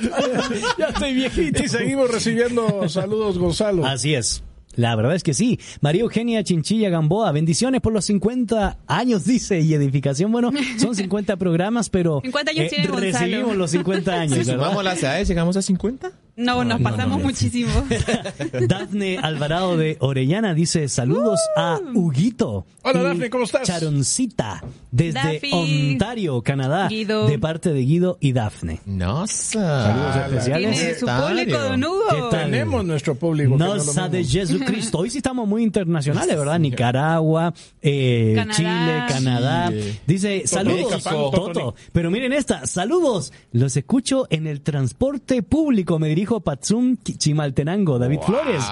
[0.78, 1.62] ya estoy viejito.
[1.62, 3.84] Y seguimos recibiendo saludos, Gonzalo.
[3.84, 4.42] Así es.
[4.76, 5.58] La verdad es que sí.
[5.80, 10.30] María Eugenia Chinchilla Gamboa, bendiciones por los 50 años, dice, y edificación.
[10.30, 14.38] Bueno, son 50 programas, pero 50 años eh, recibimos los 50 años.
[14.38, 16.12] Si sumamos las edades, ¿llegamos a 50?
[16.36, 17.70] No, nos pasamos muchísimo.
[18.68, 21.98] Dafne Alvarado de Orellana dice saludos a uh.
[21.98, 22.66] Huguito.
[22.82, 23.66] Hola Dafne, ¿cómo estás?
[23.66, 28.80] Charoncita desde Ontario, Canadá, de parte de Guido y Dafne.
[28.86, 29.82] Nosa.
[29.82, 30.78] Saludos especiales.
[30.78, 32.28] Tiene su público, Don Hugo.
[32.30, 33.56] Tenemos nuestro público.
[33.56, 34.98] Nosa de Jesucristo.
[35.00, 36.58] Hoy sí estamos muy internacionales, ¿verdad?
[36.58, 37.52] Nicaragua,
[37.82, 39.70] eh, Chile, Canadá.
[40.06, 41.74] Dice saludos, Toto.
[41.92, 43.32] Pero miren esta, saludos.
[43.52, 45.98] Los escucho en el transporte público.
[45.98, 48.62] Me dirijo Patsum Chimaltenango, David Flores.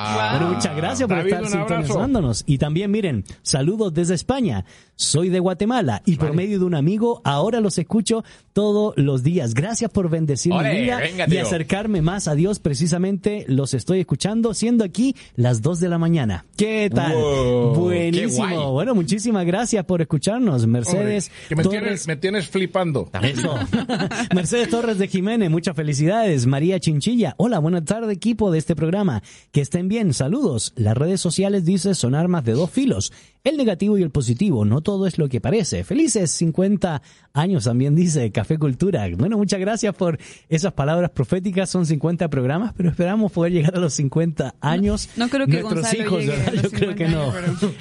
[0.50, 2.44] muchas gracias por estar sintonizándonos.
[2.46, 4.66] Y también, miren, saludos desde España.
[4.96, 9.54] Soy de Guatemala y por medio de un amigo ahora los escucho todos los días.
[9.54, 12.58] Gracias por bendecir mi vida y acercarme más a Dios.
[12.58, 16.46] Precisamente los estoy escuchando siendo aquí las 2 de la mañana.
[16.56, 17.14] ¿Qué tal?
[17.76, 18.72] Buenísimo.
[18.72, 20.66] bueno, muchísimas gracias por escucharnos.
[20.66, 23.08] Mercedes me, tienes, me tienes flipando.
[23.22, 23.54] Eso.
[24.34, 26.44] Mercedes Torres de Jiménez, muchas felicidades.
[26.46, 29.22] María Chinchilla, hola, buenas tardes equipo de este programa.
[29.52, 30.72] Que estén bien, saludos.
[30.76, 33.12] Las redes sociales dice son armas de dos filos
[33.48, 34.64] el negativo y el positivo.
[34.64, 35.84] No todo es lo que parece.
[35.84, 39.08] Felices 50 años también dice Café Cultura.
[39.16, 40.18] Bueno, muchas gracias por
[40.48, 41.70] esas palabras proféticas.
[41.70, 45.08] Son 50 programas, pero esperamos poder llegar a los 50 años.
[45.16, 47.32] No, creo que Nuestros hijos, Yo creo que no.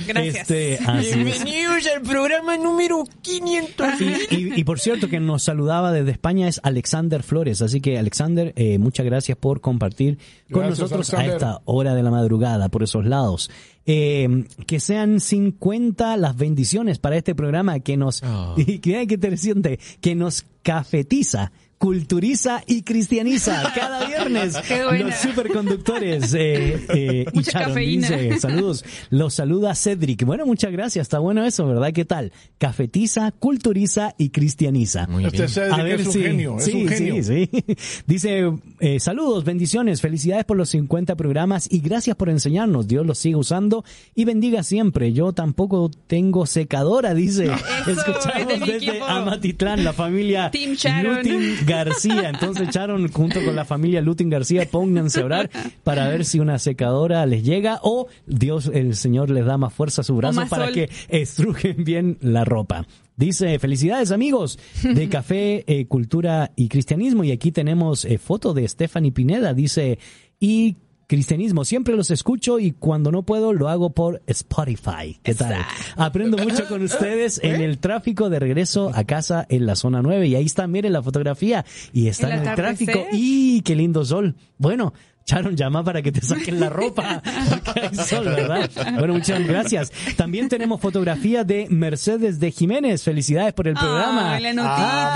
[0.08, 0.50] gracias.
[0.50, 3.88] Este, Bienvenidos al programa número 500.
[4.32, 7.62] Y, por cierto, que nos saludaba desde España es Alexander Flores.
[7.62, 10.18] Así que, Alexander, eh, muchas gracias por compartir
[10.52, 13.50] con nosotros a esta hora de la madrugada por esos lados.
[13.86, 18.56] Eh, que sean 50 las bendiciones para este programa que nos, oh.
[18.56, 19.70] que, que,
[20.02, 24.56] que nos cafetiza culturiza y cristianiza cada viernes.
[24.56, 28.84] Los superconductores eh, eh, dice, saludos.
[29.10, 30.24] Los saluda Cedric.
[30.26, 31.04] Bueno, muchas gracias.
[31.04, 31.92] Está bueno eso, ¿verdad?
[31.94, 32.32] ¿Qué tal?
[32.58, 35.08] Cafetiza, culturiza y cristianiza.
[35.22, 37.24] Este Cedric A ver, es un genio, es un genio.
[37.24, 37.76] Sí, sí.
[38.08, 42.88] Dice, eh, saludos, bendiciones, felicidades por los 50 programas y gracias por enseñarnos.
[42.88, 43.84] Dios los siga usando
[44.16, 45.14] y bendiga siempre.
[45.14, 47.52] Yo tampoco tengo secadora, dice.
[47.88, 52.30] Escuchamos desde Amatitlán, la familia Team Sharon García.
[52.30, 55.50] Entonces echaron junto con la familia Lutin García, pónganse a orar
[55.84, 60.02] para ver si una secadora les llega o Dios, el Señor les da más fuerza
[60.02, 62.88] a su brazo para que estrujen bien la ropa.
[63.16, 67.24] Dice, felicidades amigos de Café, eh, Cultura y Cristianismo.
[67.24, 69.56] Y aquí tenemos eh, foto de Stephanie Pineda.
[69.56, 69.98] Dice,
[70.40, 70.78] y
[71.08, 71.66] cristianismo.
[71.66, 75.20] Siempre los escucho y cuando no puedo lo hago por Spotify.
[75.24, 75.66] ¿Qué tal?
[75.96, 80.28] Aprendo mucho con ustedes en el tráfico de regreso a casa en la zona 9
[80.28, 84.36] y ahí está, miren la fotografía y está en el tráfico y qué lindo sol.
[84.58, 84.94] Bueno,
[85.28, 87.22] Charon, llama para que te saquen la ropa,
[87.66, 88.70] porque hay sol, ¿verdad?
[88.98, 89.92] Bueno, muchas gracias.
[90.16, 93.04] También tenemos fotografía de Mercedes de Jiménez.
[93.04, 94.40] Felicidades por el programa.
[94.40, 95.14] la notita.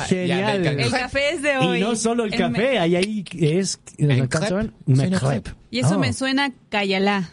[0.00, 0.66] Ah, genial.
[0.66, 1.78] El café es de hoy.
[1.78, 5.52] Y no solo el, café, ahí, ahí es una crepe.
[5.70, 7.30] Y eso me suena Cayalá.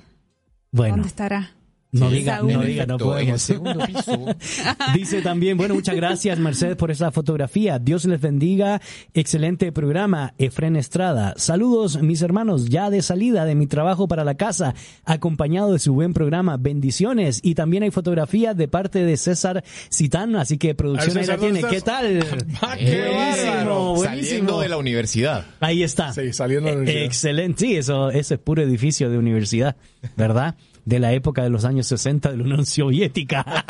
[0.72, 0.98] Bueno.
[0.98, 1.55] ¿Dónde estará?
[1.96, 3.42] No diga, no diga, no podemos.
[3.42, 4.26] segundo piso.
[4.94, 7.80] Dice también, bueno, muchas gracias Mercedes por esa fotografía.
[7.80, 8.82] Dios les bendiga.
[9.14, 11.34] Excelente programa, Efren Estrada.
[11.38, 14.76] Saludos, mis hermanos, ya de salida de mi trabajo para la casa,
[15.06, 16.58] acompañado de su buen programa.
[16.58, 17.40] Bendiciones.
[17.42, 21.64] Y también hay fotografía de parte de César Citán, así que producción ahí la tiene.
[21.64, 22.06] ¿Qué tal?
[22.62, 24.04] buenísimo, buenísimo.
[24.04, 25.46] Saliendo de la universidad.
[25.62, 26.12] Ahí está.
[26.12, 27.06] Sí, saliendo de la universidad.
[27.06, 27.66] Excelente.
[27.66, 29.78] Sí, eso, ese es puro edificio de universidad,
[30.18, 30.56] ¿verdad?
[30.86, 33.66] De la época de los años 60 de la Unión Soviética.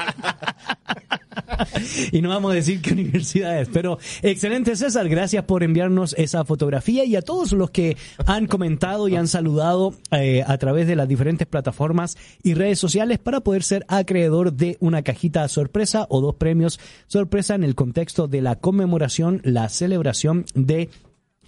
[2.12, 6.46] y no vamos a decir qué universidad es, pero excelente César, gracias por enviarnos esa
[6.46, 10.96] fotografía y a todos los que han comentado y han saludado eh, a través de
[10.96, 16.22] las diferentes plataformas y redes sociales para poder ser acreedor de una cajita sorpresa o
[16.22, 20.90] dos premios sorpresa en el contexto de la conmemoración, la celebración de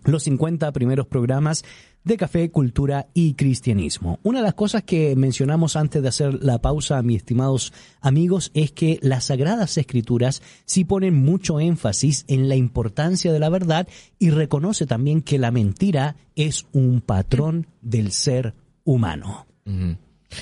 [0.06, 1.64] los 50 primeros programas
[2.08, 4.20] de café, cultura y cristianismo.
[4.24, 8.72] Una de las cosas que mencionamos antes de hacer la pausa, mis estimados amigos, es
[8.72, 13.88] que las sagradas escrituras sí ponen mucho énfasis en la importancia de la verdad
[14.20, 18.54] y reconoce también que la mentira es un patrón del ser
[18.84, 19.46] humano.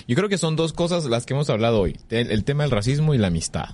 [0.08, 3.14] Yo creo que son dos cosas las que hemos hablado hoy, el, tema del racismo
[3.14, 3.70] y la amistad.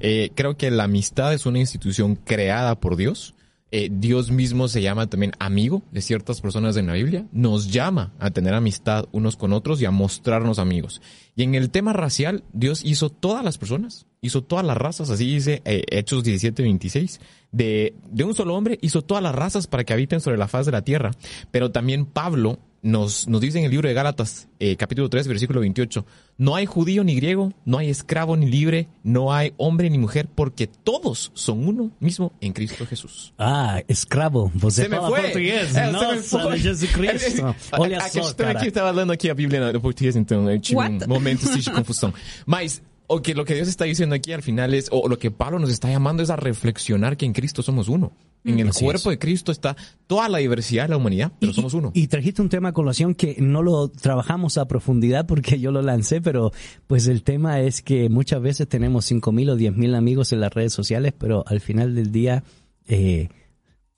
[0.00, 3.34] Eh, creo que la amistad es una institución creada por Dios
[3.76, 8.12] eh, Dios mismo se llama también amigo de ciertas personas en la Biblia, nos llama
[8.20, 11.02] a tener amistad unos con otros y a mostrarnos amigos.
[11.34, 15.26] Y en el tema racial, Dios hizo todas las personas, hizo todas las razas, así
[15.26, 17.20] dice eh, Hechos 17, 26,
[17.50, 20.66] de, de un solo hombre hizo todas las razas para que habiten sobre la faz
[20.66, 21.10] de la tierra.
[21.50, 25.60] Pero también Pablo nos, nos dice en el libro de Gálatas, eh, capítulo 3, versículo
[25.60, 26.04] 28,
[26.36, 30.28] no hay judío ni griego, no hay esclavo ni libre, no hay hombre ni mujer,
[30.32, 33.32] porque todos son uno mismo en Cristo Jesús.
[33.38, 34.52] Ah, esclavo.
[34.54, 35.22] Você se me fue.
[35.22, 35.74] português.
[35.74, 37.54] É, Nossa, me Jesus Cristo.
[37.72, 38.58] Olha a, só, cara.
[38.58, 41.04] aqui, estava lendo aqui a Bíblia no português, então eu tive What?
[41.04, 42.12] um momento de confusão.
[42.44, 45.30] Mas o que lo que Dios está diciendo aquí al final es, o lo que
[45.30, 48.12] Pablo nos está llamando es a reflexionar que en Cristo somos uno.
[48.44, 49.74] En el cuerpo de Cristo está
[50.06, 51.92] toda la diversidad de la humanidad, pero somos uno.
[51.94, 55.80] Y, trajiste un tema a colación que no lo trabajamos a profundidad porque yo lo
[55.80, 56.52] lancé, pero
[56.86, 60.40] pues el tema es que muchas veces tenemos cinco mil o diez mil amigos en
[60.40, 62.44] las redes sociales, pero al final del día
[62.86, 63.30] eh,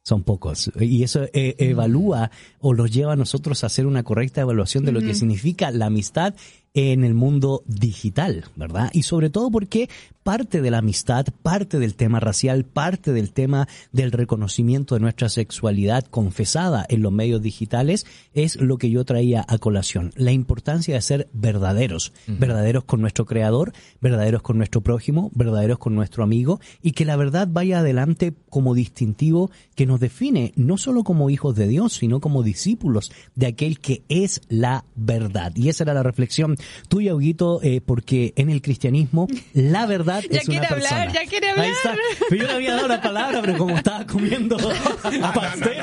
[0.04, 0.70] son pocos.
[0.78, 2.30] Y eso eh, evalúa
[2.60, 5.86] o los lleva a nosotros a hacer una correcta evaluación de lo que significa la
[5.86, 6.34] amistad
[6.76, 8.90] en el mundo digital, ¿verdad?
[8.92, 9.88] Y sobre todo porque
[10.22, 15.30] parte de la amistad, parte del tema racial, parte del tema del reconocimiento de nuestra
[15.30, 18.04] sexualidad confesada en los medios digitales
[18.34, 20.12] es lo que yo traía a colación.
[20.16, 25.94] La importancia de ser verdaderos, verdaderos con nuestro creador, verdaderos con nuestro prójimo, verdaderos con
[25.94, 31.04] nuestro amigo y que la verdad vaya adelante como distintivo que nos define no solo
[31.04, 35.52] como hijos de Dios, sino como discípulos de aquel que es la verdad.
[35.54, 36.56] Y esa era la reflexión
[36.88, 41.02] tuya, Huguito, eh, porque en el cristianismo la verdad es una persona.
[41.02, 41.96] Hablar, ya quiere hablar, Ahí está.
[42.30, 44.56] Yo le había dado la palabra, pero como estaba comiendo
[45.34, 45.76] pastel.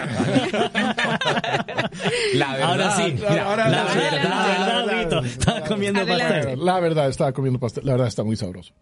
[2.35, 2.69] la verdad.
[2.69, 3.13] Ahora sí.
[3.13, 5.19] Mira, la, verdad, la verdad, Huguito.
[5.23, 6.65] Estaba comiendo pastel.
[6.65, 7.85] La verdad, estaba comiendo pastel.
[7.85, 8.73] La verdad, está muy sabroso.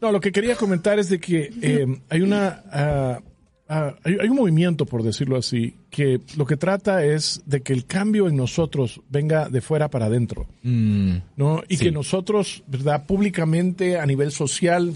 [0.00, 3.20] No, lo que quería comentar es de que eh, hay una...
[3.20, 3.31] Uh,
[3.74, 7.86] Ah, hay, un movimiento, por decirlo así, que lo que trata es de que el
[7.86, 11.16] cambio en nosotros venga de fuera para adentro, mm.
[11.36, 11.62] ¿no?
[11.70, 13.06] Y que nosotros, ¿verdad?
[13.06, 14.94] Públicamente, a nivel social,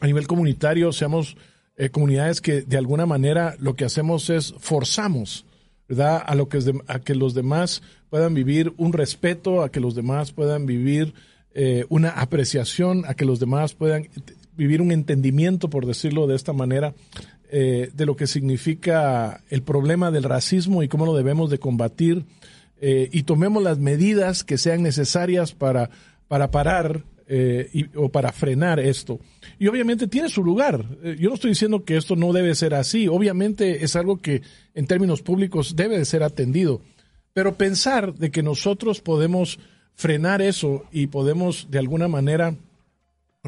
[0.00, 1.36] a nivel comunitario, seamos
[1.76, 5.46] eh, comunidades que de alguna manera lo que hacemos es forzamos,
[5.88, 6.20] ¿verdad?
[6.26, 7.80] A, lo que es a que los demás
[8.10, 11.14] puedan vivir un respeto, a que los demás puedan vivir
[11.54, 14.08] eh, una apreciación, a que los demás puedan
[14.56, 16.94] vivir un entendimiento, por decirlo de esta manera,
[17.56, 22.24] eh, de lo que significa el problema del racismo y cómo lo debemos de combatir
[22.80, 25.88] eh, y tomemos las medidas que sean necesarias para,
[26.26, 29.20] para parar eh, o para frenar esto.
[29.56, 30.84] Y obviamente tiene su lugar.
[31.16, 33.06] Yo no estoy diciendo que esto no debe ser así.
[33.06, 34.42] Obviamente es algo que
[34.74, 36.80] en términos públicos debe de ser atendido.
[37.34, 39.60] Pero pensar de que nosotros podemos
[39.94, 42.56] frenar eso y podemos de alguna manera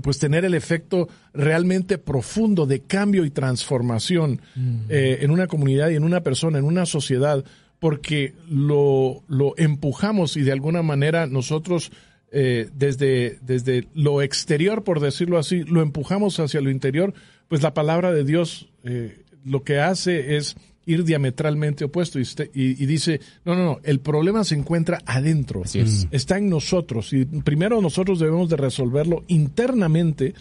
[0.02, 4.40] pues tener el efecto realmente profundo de cambio y transformación
[4.88, 7.44] eh, en una comunidad y en una persona, en una sociedad,
[7.78, 11.92] porque lo, lo empujamos y de alguna manera nosotros
[12.32, 17.14] eh, desde, desde lo exterior, por decirlo así, lo empujamos hacia lo interior,
[17.48, 20.56] pues la palabra de Dios eh, lo que hace es
[20.86, 25.62] ir diametralmente opuesto y, y, dice, no, no, no, el problema se encuentra adentro,
[26.10, 30.34] está en nosotros y primero nosotros debemos de resolverlo internamente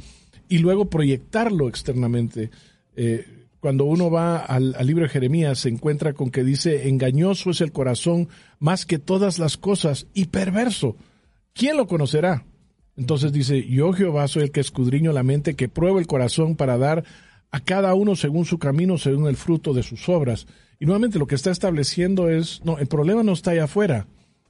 [0.47, 2.51] y luego proyectarlo externamente.
[2.95, 3.25] Eh,
[3.59, 7.61] cuando uno va al, al, libro de Jeremías se encuentra con que dice, engañoso es
[7.61, 8.29] el corazón
[8.59, 10.95] más que todas las cosas y perverso.
[11.53, 12.45] ¿Quién lo conocerá?
[12.95, 16.77] Entonces dice, yo Jehová soy el que escudriño la mente, que prueba el corazón para
[16.77, 17.03] dar
[17.51, 20.47] a cada uno según su camino, según el fruto de sus obras.
[20.79, 24.07] Y nuevamente lo que está estableciendo es, no, el problema no está allá afuera,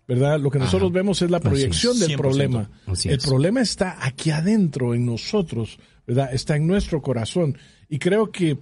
[0.07, 0.39] ¿verdad?
[0.39, 2.69] Lo que nosotros vemos es la proyección del problema.
[3.03, 6.33] el problema está aquí adentro, en nosotros, ¿verdad?
[6.33, 7.57] Está en nuestro corazón.
[7.89, 8.57] Y creo que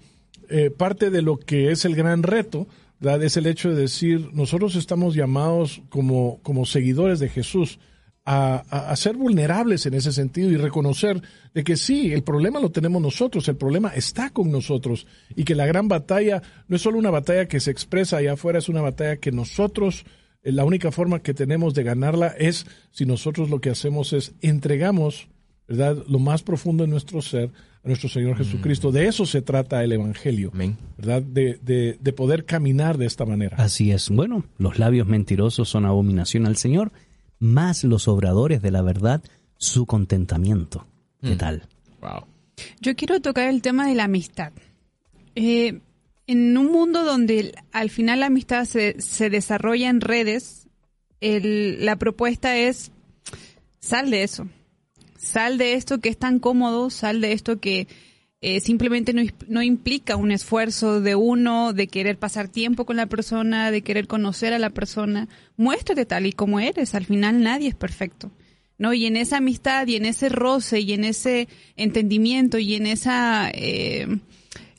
[0.50, 2.68] eh, parte de lo que es el gran reto,
[3.00, 3.24] ¿verdad?
[3.24, 7.80] Es el hecho de decir, nosotros estamos llamados como, como seguidores de Jesús
[8.26, 11.22] a, ser vulnerables en ese sentido y reconocer
[11.54, 15.56] de que sí, el problema lo tenemos nosotros, el problema está con nosotros y que
[15.56, 18.82] la gran batalla no es solo una batalla que se expresa allá afuera, es una
[18.82, 20.06] batalla que nosotros,
[20.44, 24.34] eh, la única forma que tenemos de ganarla es si nosotros lo que hacemos es
[24.42, 25.28] entregamos,
[25.68, 27.52] ¿verdad?, lo más profundo de nuestro ser
[27.84, 28.94] a nuestro Señor Jesucristo.
[28.94, 30.54] De eso se trata el Evangelio,
[30.98, 33.58] ¿verdad?, de, de, de poder caminar de esta manera.
[33.58, 34.10] Así es.
[34.10, 36.94] Bueno, los labios mentirosos son abominación al Señor
[37.44, 39.22] más los obradores de la verdad
[39.58, 40.88] su contentamiento.
[41.22, 41.38] ¿Qué mm.
[41.38, 41.68] tal?
[42.02, 42.26] Wow.
[42.80, 44.54] Yo quiero tocar el tema de la amistad.
[45.36, 45.82] Eh,
[46.26, 50.68] en un mundo donde al final la amistad se, se desarrolla en redes,
[51.20, 52.92] la propuesta es
[53.80, 54.48] sal de eso.
[55.18, 57.88] Sal de esto que es tan cómodo, sal de esto que
[58.46, 59.14] eh, simplemente
[59.48, 64.06] no, implica un esfuerzo de uno, de querer pasar tiempo con la persona, de querer
[64.06, 65.30] conocer a la persona.
[65.56, 66.94] Muéstrate tal y como eres.
[66.94, 68.32] Al final nadie es perfecto.
[68.78, 68.94] ¿no?
[68.94, 73.50] Y en esa amistad y en ese roce y en ese entendimiento y en esa
[73.54, 74.08] eh,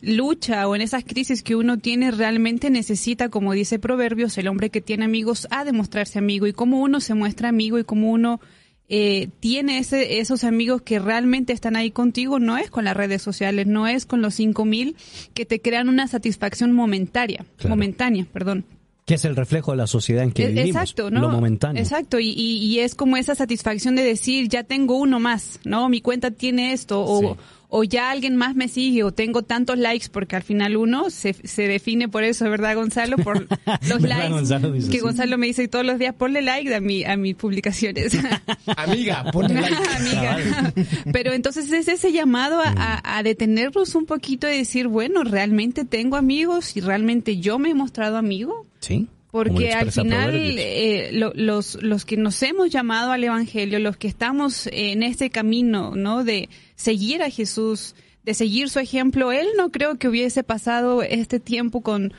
[0.03, 4.69] lucha o en esas crisis que uno tiene realmente necesita, como dice Proverbios, el hombre
[4.69, 8.11] que tiene amigos ha de mostrarse amigo y cómo uno se muestra amigo y cómo
[8.11, 8.41] uno
[8.89, 13.23] eh, tiene ese, esos amigos que realmente están ahí contigo, no es con las redes
[13.23, 14.97] sociales, no es con los 5000
[15.33, 18.65] que te crean una satisfacción momentaria, momentánea, perdón.
[19.05, 20.69] Que es el reflejo de la sociedad en que e, vivimos.
[20.69, 21.21] Exacto, ¿no?
[21.21, 21.83] Lo momentáneo.
[21.83, 25.89] Exacto, y, y, es como esa satisfacción de decir, ya tengo uno más, ¿no?
[25.89, 27.37] Mi cuenta tiene esto, o,
[27.77, 31.33] o ya alguien más me sigue o tengo tantos likes porque al final uno se,
[31.33, 33.17] se define por eso, ¿verdad Gonzalo?
[33.17, 33.49] Por
[33.89, 37.35] los likes que Gonzalo me dice todos los días, ponle like a, mi, a mis
[37.35, 38.17] publicaciones.
[38.77, 39.77] Amiga, ponle like.
[39.97, 40.73] Amiga.
[41.13, 46.15] Pero entonces es ese llamado a, a, detenernos un poquito y decir, bueno, realmente tengo
[46.17, 48.67] amigos y realmente yo me he mostrado amigo.
[48.85, 49.09] Sí.
[49.31, 54.69] Porque al final eh, los, los que nos hemos llamado al Evangelio, los que estamos
[54.71, 56.23] en este camino, ¿no?
[56.23, 61.41] De seguir a Jesús, de seguir su ejemplo, él no creo que hubiese pasado este
[61.41, 62.15] tiempo con,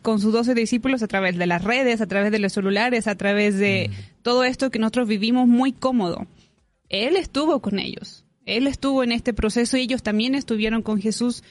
[0.00, 3.16] con sus doce discípulos a través de las redes, a través de los celulares, a
[3.16, 3.90] través de
[4.22, 6.26] todo esto que nosotros vivimos muy cómodo.
[6.88, 8.24] Él estuvo con ellos.
[8.46, 11.42] Él estuvo en este proceso y ellos también estuvieron con Jesús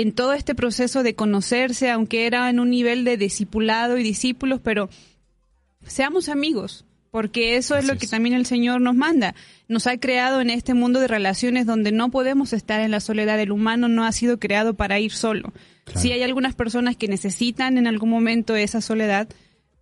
[0.00, 4.60] en todo este proceso de conocerse, aunque era en un nivel de discipulado y discípulos,
[4.62, 4.88] pero
[5.84, 9.34] seamos amigos, porque eso es lo que también el Señor nos manda.
[9.66, 13.40] Nos ha creado en este mundo de relaciones donde no podemos estar en la soledad.
[13.40, 15.52] El humano no ha sido creado para ir solo.
[15.96, 19.26] Sí hay algunas personas que necesitan en algún momento esa soledad,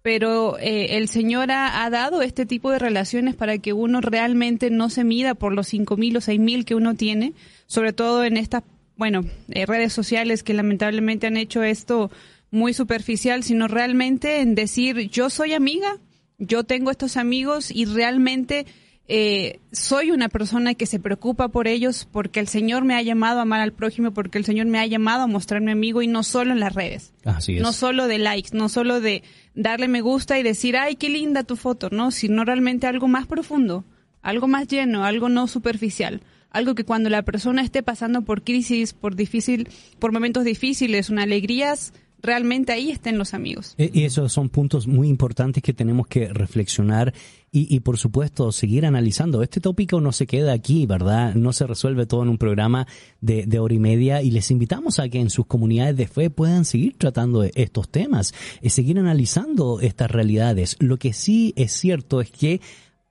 [0.00, 4.70] pero eh, el Señor ha, ha, dado este tipo de relaciones para que uno realmente
[4.70, 7.34] no se mida por los cinco mil o seis mil que uno tiene,
[7.66, 8.62] sobre todo en estas
[8.96, 12.10] bueno, eh, redes sociales que lamentablemente han hecho esto
[12.50, 15.98] muy superficial, sino realmente en decir, yo soy amiga,
[16.38, 18.66] yo tengo estos amigos y realmente
[19.08, 23.38] eh, soy una persona que se preocupa por ellos porque el Señor me ha llamado
[23.38, 26.22] a amar al prójimo, porque el Señor me ha llamado a mostrarme amigo y no
[26.22, 27.12] solo en las redes.
[27.24, 27.62] Así es.
[27.62, 29.22] No solo de likes, no solo de
[29.54, 33.26] darle me gusta y decir, ay, qué linda tu foto, no, sino realmente algo más
[33.26, 33.84] profundo,
[34.22, 36.22] algo más lleno, algo no superficial
[36.56, 41.24] algo que cuando la persona esté pasando por crisis, por difícil, por momentos difíciles, una
[41.24, 41.92] alegrías,
[42.22, 43.74] realmente ahí estén los amigos.
[43.76, 47.12] E, y esos son puntos muy importantes que tenemos que reflexionar
[47.58, 49.42] y, por supuesto seguir analizando.
[49.42, 51.34] Este tópico no se queda aquí, ¿verdad?
[51.34, 52.86] No se resuelve todo en un programa
[53.22, 56.28] de, de hora y media y les invitamos a que en sus comunidades de fe
[56.28, 60.76] puedan seguir tratando estos temas, y seguir analizando estas realidades.
[60.80, 62.60] Lo que sí es cierto es que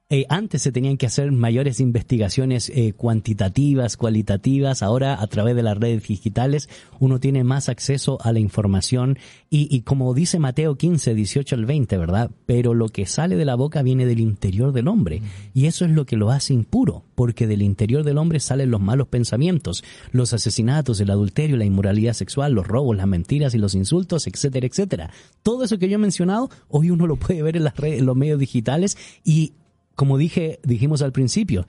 [0.07, 4.83] eh, antes se tenían que hacer mayores investigaciones eh, cuantitativas, cualitativas.
[4.83, 9.17] Ahora, a través de las redes digitales, uno tiene más acceso a la información
[9.49, 12.29] y, y, como dice Mateo 15, 18 al 20, ¿verdad?
[12.45, 15.23] Pero lo que sale de la boca viene del interior del hombre
[15.55, 18.81] y eso es lo que lo hace impuro, porque del interior del hombre salen los
[18.81, 23.73] malos pensamientos, los asesinatos, el adulterio, la inmoralidad sexual, los robos, las mentiras y los
[23.73, 25.09] insultos, etcétera, etcétera.
[25.41, 28.05] Todo eso que yo he mencionado, hoy uno lo puede ver en las redes, en
[28.05, 29.53] los medios digitales y
[29.95, 31.67] como dije, dijimos al principio,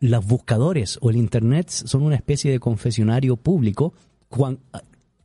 [0.00, 3.94] los buscadores o el Internet son una especie de confesionario público.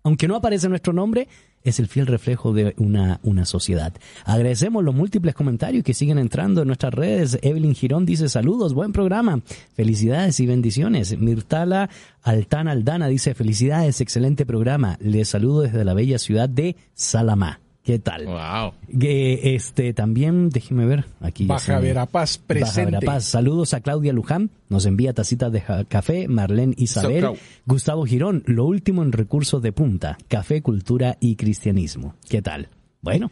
[0.03, 1.27] aunque no aparece nuestro nombre,
[1.63, 3.93] es el fiel reflejo de una, una sociedad.
[4.25, 7.39] Agradecemos los múltiples comentarios que siguen entrando en nuestras redes.
[7.41, 9.41] Evelyn Girón dice saludos, buen programa,
[9.73, 11.17] felicidades y bendiciones.
[11.17, 11.89] Mirtala
[12.21, 14.97] Altana Aldana dice felicidades, excelente programa.
[14.99, 17.62] Les saludo desde la bella ciudad de Salamá.
[17.83, 18.25] ¿Qué tal?
[18.25, 18.73] Wow.
[18.87, 21.45] este, también, déjeme ver, aquí.
[21.45, 22.91] Baja Verapaz presente.
[22.91, 23.25] Baja Verapaz.
[23.25, 27.31] Saludos a Claudia Luján, nos envía tacitas de café, Marlene Isabel,
[27.65, 32.15] Gustavo Girón, lo último en recursos de punta, café, cultura y cristianismo.
[32.29, 32.69] ¿Qué tal?
[33.01, 33.31] Bueno.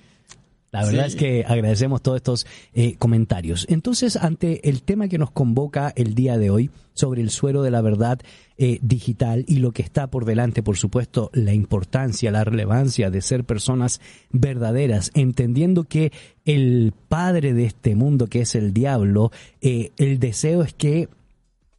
[0.71, 3.65] La verdad es que agradecemos todos estos eh, comentarios.
[3.67, 7.71] Entonces, ante el tema que nos convoca el día de hoy sobre el suero de
[7.71, 8.21] la verdad
[8.57, 13.21] eh, digital y lo que está por delante, por supuesto, la importancia, la relevancia de
[13.21, 13.99] ser personas
[14.31, 16.13] verdaderas, entendiendo que
[16.45, 21.09] el padre de este mundo, que es el diablo, eh, el deseo es que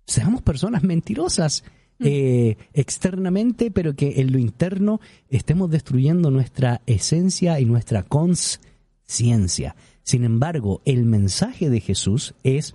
[0.07, 1.64] seamos personas mentirosas.
[1.99, 2.57] Mm.
[2.74, 8.59] externamente, pero que en lo interno estemos destruyendo nuestra esencia y nuestra cons
[9.05, 9.76] ciencia.
[10.03, 12.74] Sin embargo, el mensaje de Jesús es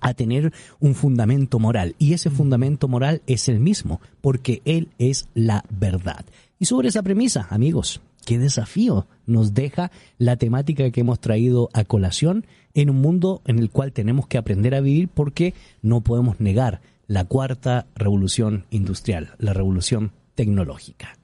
[0.00, 5.28] a tener un fundamento moral y ese fundamento moral es el mismo porque Él es
[5.34, 6.26] la verdad.
[6.58, 11.84] Y sobre esa premisa, amigos, qué desafío nos deja la temática que hemos traído a
[11.84, 16.40] colación en un mundo en el cual tenemos que aprender a vivir porque no podemos
[16.40, 21.16] negar la cuarta revolución industrial, la revolución tecnológica.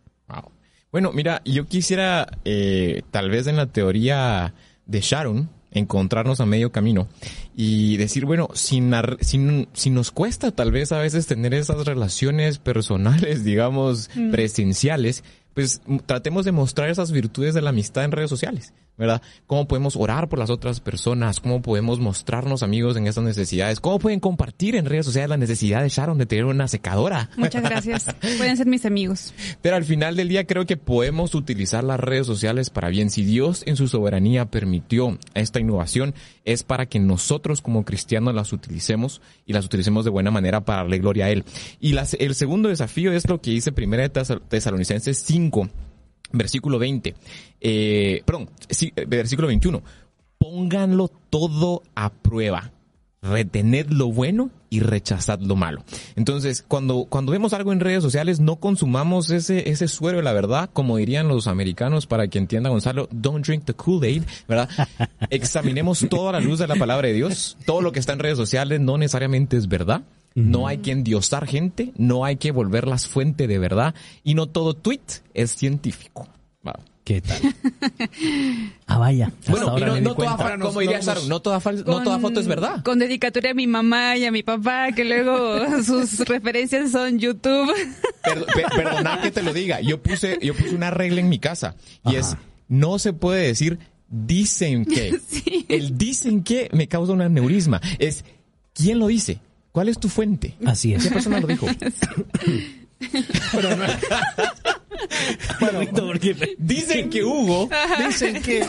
[0.93, 4.55] Bueno, mira, yo quisiera, eh, tal vez en la teoría
[4.87, 7.09] de Sharon, encontrarnos a medio camino
[7.55, 8.83] y decir, bueno, si,
[9.21, 14.31] si, nos cuesta tal vez a veces tener esas relaciones personales, digamos, mm.
[14.33, 15.23] presenciales,
[15.55, 18.73] pues tratemos de mostrar esas virtudes de la amistad en redes sociales.
[19.01, 19.23] ¿Verdad?
[19.47, 21.41] ¿Cómo podemos orar por las otras personas?
[21.41, 23.81] ¿Cómo podemos mostrarnos amigos en estas necesidades?
[23.81, 27.31] ¿Cómo pueden compartir en redes sociales la necesidad de Sharon de tener una secadora?
[27.39, 28.07] Muchas gracias.
[28.37, 29.33] pueden ser mis amigos.
[29.63, 33.09] Pero al final del día creo que podemos utilizar las redes sociales para bien.
[33.09, 38.53] Si Dios en su soberanía permitió esta innovación, es para que nosotros como cristianos las
[38.53, 41.45] utilicemos y las utilicemos de buena manera para darle gloria a Él.
[41.81, 45.71] Y el segundo desafío es lo que dice Primera de Tesalonicenses 5
[46.33, 47.15] versículo 20,
[47.61, 49.83] eh, perdón, sí, eh, versículo 21,
[50.39, 52.73] pónganlo todo a prueba,
[53.23, 55.85] retened lo bueno y rechazad lo malo.
[56.17, 60.33] Entonces, cuando, cuando vemos algo en redes sociales, no consumamos ese, ese suero de la
[60.33, 64.71] verdad, como dirían los americanos, para que entienda Gonzalo, don't drink the Kool-Aid, ¿verdad?
[65.31, 67.59] Examinemos toda la luz de la palabra de Dios.
[67.67, 70.03] Todo lo que está en redes sociales no necesariamente es verdad.
[70.41, 74.75] No hay que endiosar gente, no hay que volverlas fuente de verdad y no todo
[74.75, 75.01] tweet
[75.35, 76.29] es científico.
[77.05, 77.39] ¿Qué tal?
[78.87, 79.33] ah, vaya.
[79.49, 82.85] Bueno, no, toda, como diría no, toda, no toda foto es verdad.
[82.85, 87.73] Con dedicatoria a mi mamá y a mi papá, que luego sus referencias son YouTube.
[88.77, 89.81] perdonad que te lo diga.
[89.81, 91.75] Yo puse, yo puse una regla en mi casa
[92.05, 92.37] y es,
[92.69, 93.79] no se puede decir
[94.09, 95.19] dicen que.
[95.69, 97.81] El dicen que me causa un aneurisma.
[97.99, 98.25] Es,
[98.75, 99.41] ¿quién lo dice?
[99.73, 100.55] ¿Cuál es tu fuente?
[100.65, 101.05] Así es.
[101.05, 101.67] ¿Qué persona lo dijo?
[105.61, 105.81] bueno,
[106.59, 107.69] dicen que Hugo,
[108.07, 108.65] dicen que...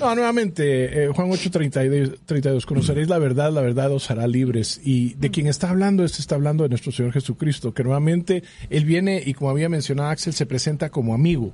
[0.00, 4.80] No, nuevamente, eh, Juan 8:32, 32, conoceréis la verdad, la verdad os hará libres.
[4.84, 8.84] Y de quien está hablando, este está hablando de nuestro Señor Jesucristo, que nuevamente Él
[8.84, 11.52] viene y como había mencionado Axel, se presenta como amigo.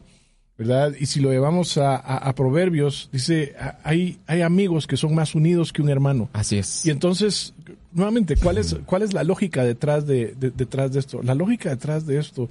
[0.56, 0.92] ¿verdad?
[0.98, 5.82] Y si lo llevamos a, Proverbios, dice, hay, hay amigos que son más unidos que
[5.82, 6.30] un hermano.
[6.32, 6.86] Así es.
[6.86, 7.54] Y entonces,
[7.94, 11.22] nuevamente, ¿cuál es, cuál es la lógica detrás de, detrás de esto?
[11.22, 12.48] La lógica detrás de esto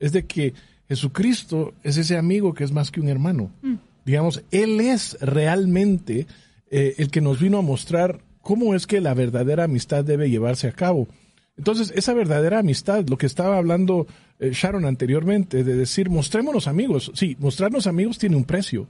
[0.00, 0.54] es de que
[0.88, 3.50] Jesucristo es ese amigo que es más que un hermano.
[3.62, 3.74] Mm.
[4.04, 6.26] Digamos, Él es realmente
[6.70, 10.68] eh, el que nos vino a mostrar cómo es que la verdadera amistad debe llevarse
[10.68, 11.08] a cabo.
[11.56, 14.06] Entonces, esa verdadera amistad, lo que estaba hablando
[14.38, 17.10] eh, Sharon anteriormente, de decir, mostrémonos amigos.
[17.14, 18.86] Sí, mostrarnos amigos tiene un precio.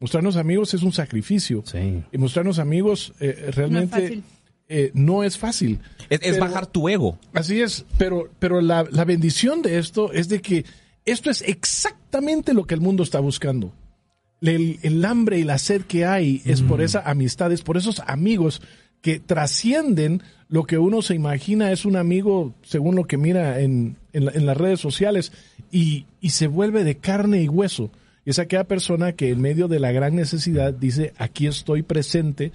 [0.00, 1.62] Mostrarnos amigos es un sacrificio.
[1.66, 2.02] Sí.
[2.10, 4.22] Y mostrarnos amigos eh, realmente
[4.68, 5.80] eh, no es fácil.
[6.10, 7.18] Es, bajar tu ego.
[7.32, 10.64] Así es, pero, pero la, la bendición de esto es de que
[11.04, 13.72] esto es exactamente lo que el mundo está buscando.
[14.40, 16.82] El, el, hambre y la sed que hay es por mm.
[16.82, 18.62] esa amistad, es por esos amigos
[19.00, 23.96] que trascienden lo que uno se imagina es un amigo según lo que mira en,
[24.12, 25.32] en, las redes sociales
[25.70, 27.90] y, y, se vuelve de carne y hueso.
[28.24, 32.52] Es aquella persona que en medio de la gran necesidad dice, aquí estoy presente,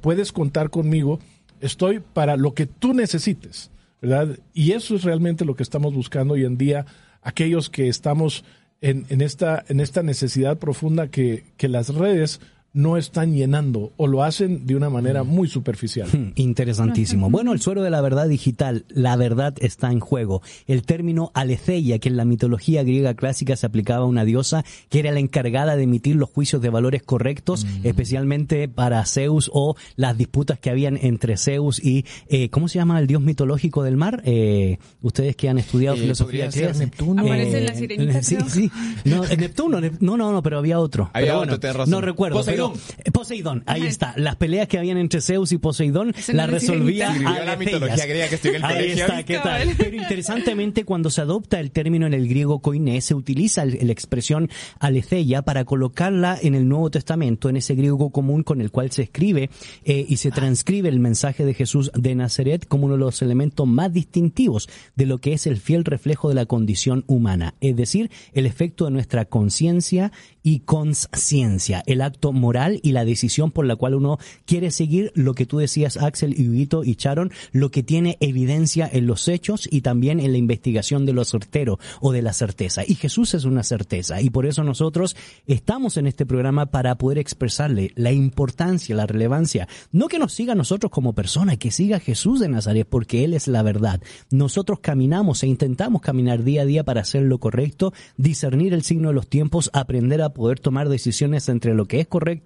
[0.00, 1.20] puedes contar conmigo,
[1.60, 3.70] estoy para lo que tú necesites.
[4.00, 4.38] ¿verdad?
[4.54, 6.86] Y eso es realmente lo que estamos buscando hoy en día,
[7.22, 8.44] aquellos que estamos
[8.80, 12.40] en, en, esta, en esta necesidad profunda que, que las redes
[12.78, 15.26] no están llenando o lo hacen de una manera mm.
[15.26, 16.08] muy superficial.
[16.12, 17.28] Hmm, interesantísimo.
[17.28, 20.42] Bueno, el suero de la verdad digital, la verdad está en juego.
[20.68, 25.00] El término aletheia, que en la mitología griega clásica se aplicaba a una diosa que
[25.00, 27.84] era la encargada de emitir los juicios de valores correctos, mm.
[27.84, 33.00] especialmente para Zeus o las disputas que habían entre Zeus y, eh, ¿cómo se llama
[33.00, 34.22] el dios mitológico del mar?
[34.24, 36.74] Eh, ustedes que han estudiado eh, filosofía griega.
[36.74, 37.22] Neptuno.
[37.22, 38.70] Aparece en la sirenita, Sí, sí.
[39.04, 41.10] No, Neptuno, no, no, no, pero había otro.
[41.12, 42.38] Había otro, bueno, no recuerdo.
[42.48, 42.67] Eh,
[43.12, 43.62] Poseidón.
[43.66, 44.14] ahí está.
[44.16, 48.34] Las peleas que habían entre Zeus y Poseidón las resolvía a la mitología griega que
[48.36, 49.74] estoy en el Ahí está, ¿qué tal?
[49.76, 54.50] Pero interesantemente, cuando se adopta el término en el griego koiné, se utiliza la expresión
[54.78, 59.02] aletheia para colocarla en el Nuevo Testamento, en ese griego común con el cual se
[59.02, 59.50] escribe
[59.84, 63.66] eh, y se transcribe el mensaje de Jesús de Nazaret como uno de los elementos
[63.66, 68.10] más distintivos de lo que es el fiel reflejo de la condición humana, es decir,
[68.32, 70.12] el efecto de nuestra conciencia
[70.42, 72.47] y conciencia, el acto moral
[72.82, 76.48] y la decisión por la cual uno quiere seguir lo que tú decías, Axel, y
[76.48, 81.04] Huguito y Charon, lo que tiene evidencia en los hechos y también en la investigación
[81.04, 82.82] de lo certero o de la certeza.
[82.86, 85.14] Y Jesús es una certeza y por eso nosotros
[85.46, 90.54] estamos en este programa para poder expresarle la importancia, la relevancia, no que nos siga
[90.54, 94.00] a nosotros como persona, que siga Jesús de Nazaret porque Él es la verdad.
[94.30, 99.08] Nosotros caminamos e intentamos caminar día a día para hacer lo correcto, discernir el signo
[99.08, 102.37] de los tiempos, aprender a poder tomar decisiones entre lo que es correcto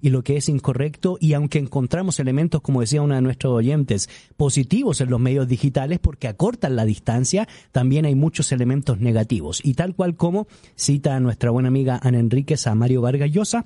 [0.00, 4.08] y lo que es incorrecto y aunque encontramos elementos, como decía una de nuestros oyentes,
[4.36, 9.60] positivos en los medios digitales porque acortan la distancia, también hay muchos elementos negativos.
[9.64, 13.64] Y tal cual como cita a nuestra buena amiga Ana Enríquez a Mario Vargas Llosa,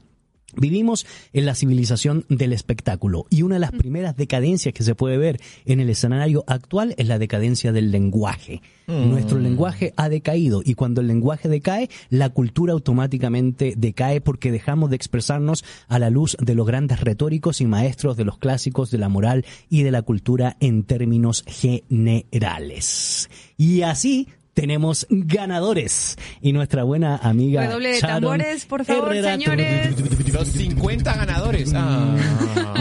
[0.57, 5.19] Vivimos en la civilización del espectáculo y una de las primeras decadencias que se puede
[5.19, 8.63] ver en el escenario actual es la decadencia del lenguaje.
[8.87, 9.11] Mm.
[9.11, 14.91] Nuestro lenguaje ha decaído y cuando el lenguaje decae, la cultura automáticamente decae porque dejamos
[14.91, 18.99] de expresarnos a la luz de los grandes retóricos y maestros de los clásicos de
[18.99, 23.29] la moral y de la cultura en términos generales.
[23.57, 26.17] Y así tenemos ganadores.
[26.41, 27.67] Y nuestra buena amiga.
[27.67, 29.95] Redoble de tambores, por favor, señores.
[30.33, 31.73] Los 50 ganadores.
[31.75, 32.17] Ah.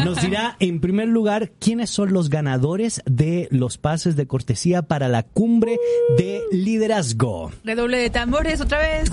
[0.05, 5.07] Nos dirá, en primer lugar, quiénes son los ganadores de los pases de cortesía para
[5.07, 5.78] la cumbre
[6.17, 7.51] de liderazgo.
[7.63, 9.09] Redoble de tambores, otra vez.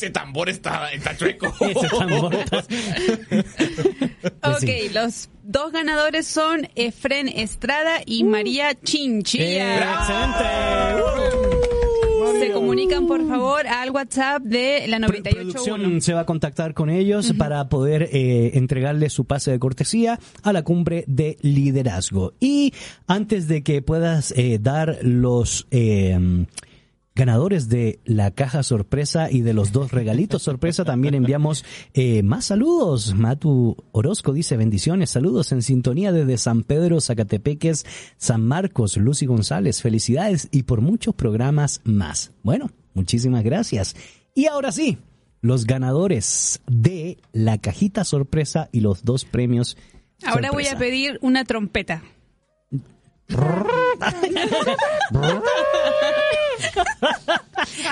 [0.00, 1.52] Ese tambor está, está chueco.
[1.60, 2.60] Ese tambor está...
[4.56, 9.76] ok, los dos ganadores son Efren Estrada y María Chinchilla.
[9.76, 11.50] ¡Excelente!
[12.38, 16.00] se comunican por favor al WhatsApp de la 98.1.
[16.00, 20.52] se va a contactar con ellos para poder eh, entregarle su pase de cortesía a
[20.54, 22.32] la cumbre de liderazgo.
[22.40, 22.72] Y
[23.06, 26.46] antes de que puedas eh, dar los eh,
[27.14, 30.84] ganadores de la caja sorpresa y de los dos regalitos sorpresa.
[30.84, 33.14] También enviamos eh, más saludos.
[33.14, 37.84] Matu Orozco dice bendiciones, saludos en sintonía desde San Pedro, Zacatepeques,
[38.16, 42.32] San Marcos, Lucy González, felicidades y por muchos programas más.
[42.42, 43.96] Bueno, muchísimas gracias.
[44.34, 44.98] Y ahora sí,
[45.40, 49.76] los ganadores de la cajita sorpresa y los dos premios.
[50.24, 52.02] Ahora voy a pedir una trompeta.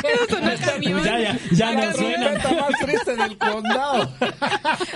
[0.02, 1.04] Eso sonó el camión.
[1.04, 2.32] Ya, ya, ya no suena.
[2.32, 4.10] más triste del condado.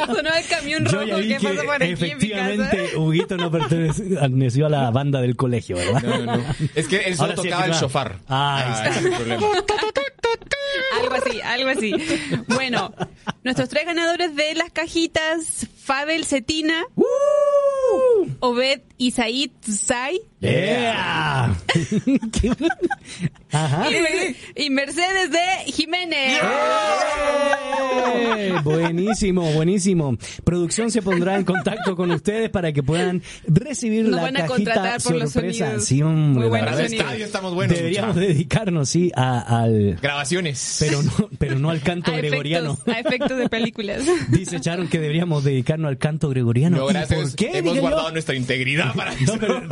[0.07, 4.91] Sonó el camión rojo Yo que, pasó por aquí Efectivamente, Huguito no perteneció a la
[4.91, 6.03] banda del colegio, ¿verdad?
[6.03, 6.45] No, no, no.
[6.75, 8.19] Es que él solo tocaba el shofar.
[8.29, 9.11] Ah, ahí está.
[11.01, 11.95] algo así, algo así.
[12.49, 12.95] Bueno,
[13.45, 16.85] nuestros tres ganadores de las cajitas, Fabel Cetina,
[18.45, 20.21] Obed y Said Sai.
[20.41, 21.55] Yeah.
[24.57, 26.41] Y, Mercedes de Jiménez.
[26.43, 28.55] ¡Eh!
[28.65, 30.19] Buenísimo, buenísimo.
[30.43, 34.97] Producción se pondrá en contacto con ustedes para que puedan recibir la van a cajita
[35.05, 35.75] por sorpresa.
[35.75, 36.59] Los sí, hombre, Muy
[37.21, 37.77] estamos buenos.
[37.77, 42.77] Deberíamos dedicarnos, sí, a, al grabaciones, pero no, pero no al canto gregoriano.
[42.87, 44.03] a efectos de películas.
[44.29, 46.79] Dice Sharon que deberíamos dedicarnos al canto gregoriano.
[46.79, 47.21] No, gracias.
[47.21, 47.59] ¿Por qué?
[47.59, 49.33] Hemos guardado nuestra integridad para eso.
[49.33, 49.63] No, pero,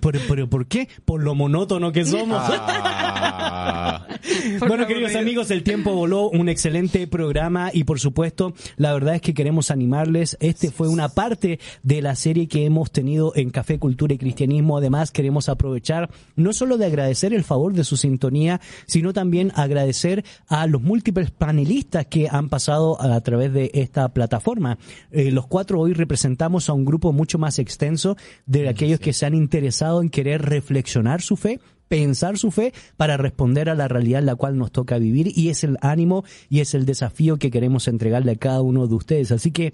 [0.00, 0.88] pero, pero, ¿por qué?
[1.04, 2.40] Por lo monótono que somos.
[2.40, 4.06] Ah.
[4.66, 6.30] bueno, queridos amigos, el tiempo voló.
[6.30, 10.36] Un excelente programa y por supuesto, la verdad es que queremos animarles.
[10.40, 14.78] Este fue una parte de la serie que hemos tenido en Café, Cultura y Cristianismo.
[14.78, 20.24] Además, queremos aprovechar no solo de agradecer el favor de su sintonía, sino también agradecer
[20.48, 24.78] a los múltiples panelistas que han pasado a, través de esta plataforma.
[25.10, 28.16] Eh, los cuatro hoy representamos a un grupo mucho más extenso
[28.46, 33.16] de aquellos que se han interesado en querer reflexionar su fe pensar su fe para
[33.16, 36.60] responder a la realidad en la cual nos toca vivir y es el ánimo y
[36.60, 39.32] es el desafío que queremos entregarle a cada uno de ustedes.
[39.32, 39.72] Así que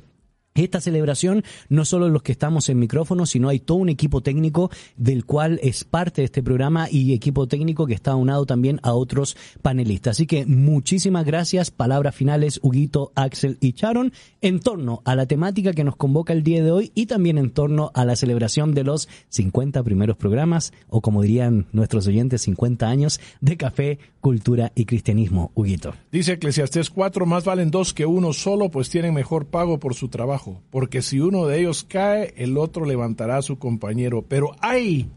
[0.62, 4.70] esta celebración, no solo los que estamos en micrófono, sino hay todo un equipo técnico
[4.96, 8.92] del cual es parte de este programa y equipo técnico que está aunado también a
[8.92, 10.12] otros panelistas.
[10.12, 11.72] Así que muchísimas gracias.
[11.72, 14.12] Palabras finales, Huguito, Axel y Charon,
[14.42, 17.50] en torno a la temática que nos convoca el día de hoy y también en
[17.50, 22.86] torno a la celebración de los 50 primeros programas, o como dirían nuestros oyentes, 50
[22.86, 25.50] años de café, cultura y cristianismo.
[25.56, 25.94] Huguito.
[26.12, 30.06] Dice Eclesiastés 4, más valen dos que uno solo, pues tienen mejor pago por su
[30.06, 35.10] trabajo porque si uno de ellos cae, el otro levantará a su compañero, pero hay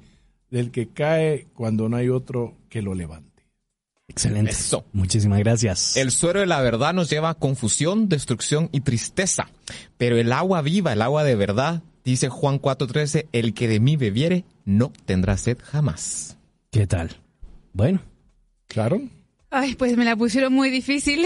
[0.50, 3.28] del que cae cuando no hay otro que lo levante.
[4.08, 4.54] Excelente.
[4.94, 5.98] Muchísimas gracias.
[5.98, 9.50] El suero de la verdad nos lleva a confusión, destrucción y tristeza,
[9.98, 13.98] pero el agua viva, el agua de verdad, dice Juan 4:13, el que de mí
[13.98, 16.38] bebiere no tendrá sed jamás.
[16.72, 17.18] ¿Qué tal?
[17.74, 18.02] Bueno.
[18.68, 19.02] Claro.
[19.50, 21.26] Ay, pues me la pusieron muy difícil,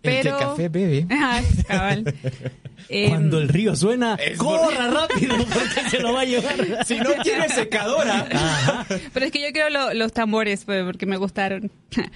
[0.00, 0.30] pero...
[0.32, 1.06] El que café bebe.
[1.10, 2.14] Ay, cabal.
[3.08, 6.56] Cuando el río suena, corra rápido porque se lo va a llevar.
[6.84, 8.84] Si no tiene secadora.
[9.12, 11.70] Pero es que yo quiero los tambores pues, porque me gustaron.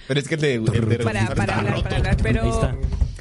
[0.07, 0.59] Pero es que de,
[1.03, 2.17] para, para, hablar, para hablar.
[2.21, 2.77] Pero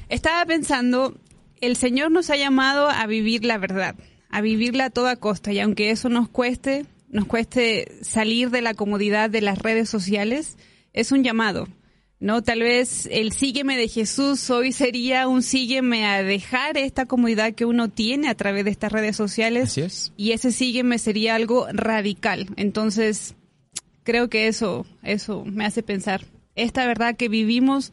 [0.09, 1.17] estaba pensando,
[1.61, 3.95] el Señor nos ha llamado a vivir la verdad,
[4.29, 8.75] a vivirla a toda costa y aunque eso nos cueste, nos cueste salir de la
[8.75, 10.59] comodidad de las redes sociales,
[10.93, 11.69] es un llamado.
[12.19, 12.43] ¿No?
[12.43, 17.65] Tal vez el sígueme de Jesús hoy sería un sígueme a dejar esta comunidad que
[17.65, 20.11] uno tiene a través de estas redes sociales.
[20.17, 22.49] Y ese sígueme sería algo radical.
[22.57, 23.35] Entonces,
[24.03, 26.25] creo que eso, eso me hace pensar.
[26.55, 27.93] Esta verdad que vivimos,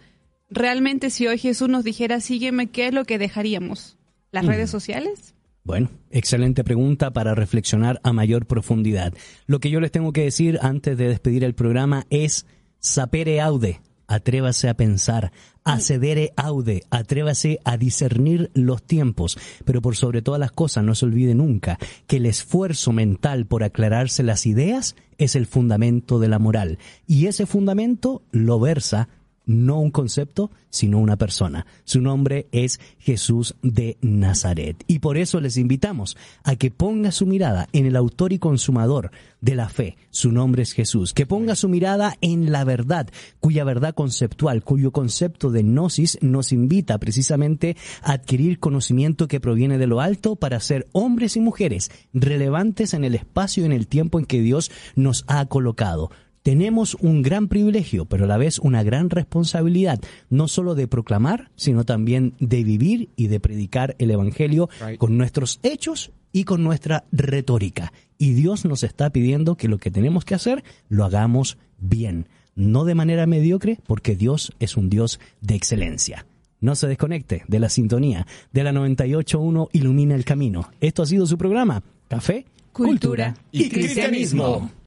[0.50, 3.98] realmente si hoy Jesús nos dijera sígueme, ¿qué es lo que dejaríamos?
[4.32, 5.36] ¿Las redes sociales?
[5.64, 9.14] Bueno, excelente pregunta para reflexionar a mayor profundidad.
[9.46, 12.46] Lo que yo les tengo que decir antes de despedir el programa es
[12.80, 13.80] sapere aude,
[14.14, 15.32] atrévase a pensar,
[15.64, 21.06] accedere aude, atrévase a discernir los tiempos, pero por sobre todas las cosas no se
[21.06, 21.78] olvide nunca
[22.08, 27.28] que el esfuerzo mental por aclararse las ideas es el fundamento de la moral, y
[27.28, 29.10] ese fundamento lo versa
[29.46, 31.66] no un concepto, sino una persona.
[31.84, 34.84] Su nombre es Jesús de Nazaret.
[34.88, 39.12] Y por eso les invitamos a que ponga su mirada en el autor y consumador
[39.42, 39.98] de la fe.
[40.10, 41.14] Su nombre es Jesús.
[41.14, 43.10] Que ponga su mirada en la verdad,
[43.40, 49.78] cuya verdad conceptual, cuyo concepto de gnosis nos invita precisamente a adquirir conocimiento que proviene
[49.78, 53.88] de lo alto para ser hombres y mujeres relevantes en el espacio y en el
[53.88, 56.10] tiempo en que Dios nos ha colocado
[56.44, 60.00] tenemos un gran privilegio, pero a la vez una gran responsabilidad,
[60.30, 65.60] no solo de proclamar, sino también de vivir y de predicar el Evangelio con nuestros
[65.64, 67.94] hechos y con nuestra retórica.
[68.18, 72.84] Y Dios nos está pidiendo que lo que tenemos que hacer lo hagamos bien, no
[72.84, 76.26] de manera mediocre, porque Dios es un Dios de excelencia.
[76.60, 80.70] No se desconecte de la sintonía de la 98.1 Ilumina el Camino.
[80.80, 84.72] Esto ha sido su programa, Café, Cultura, y, cristianismo.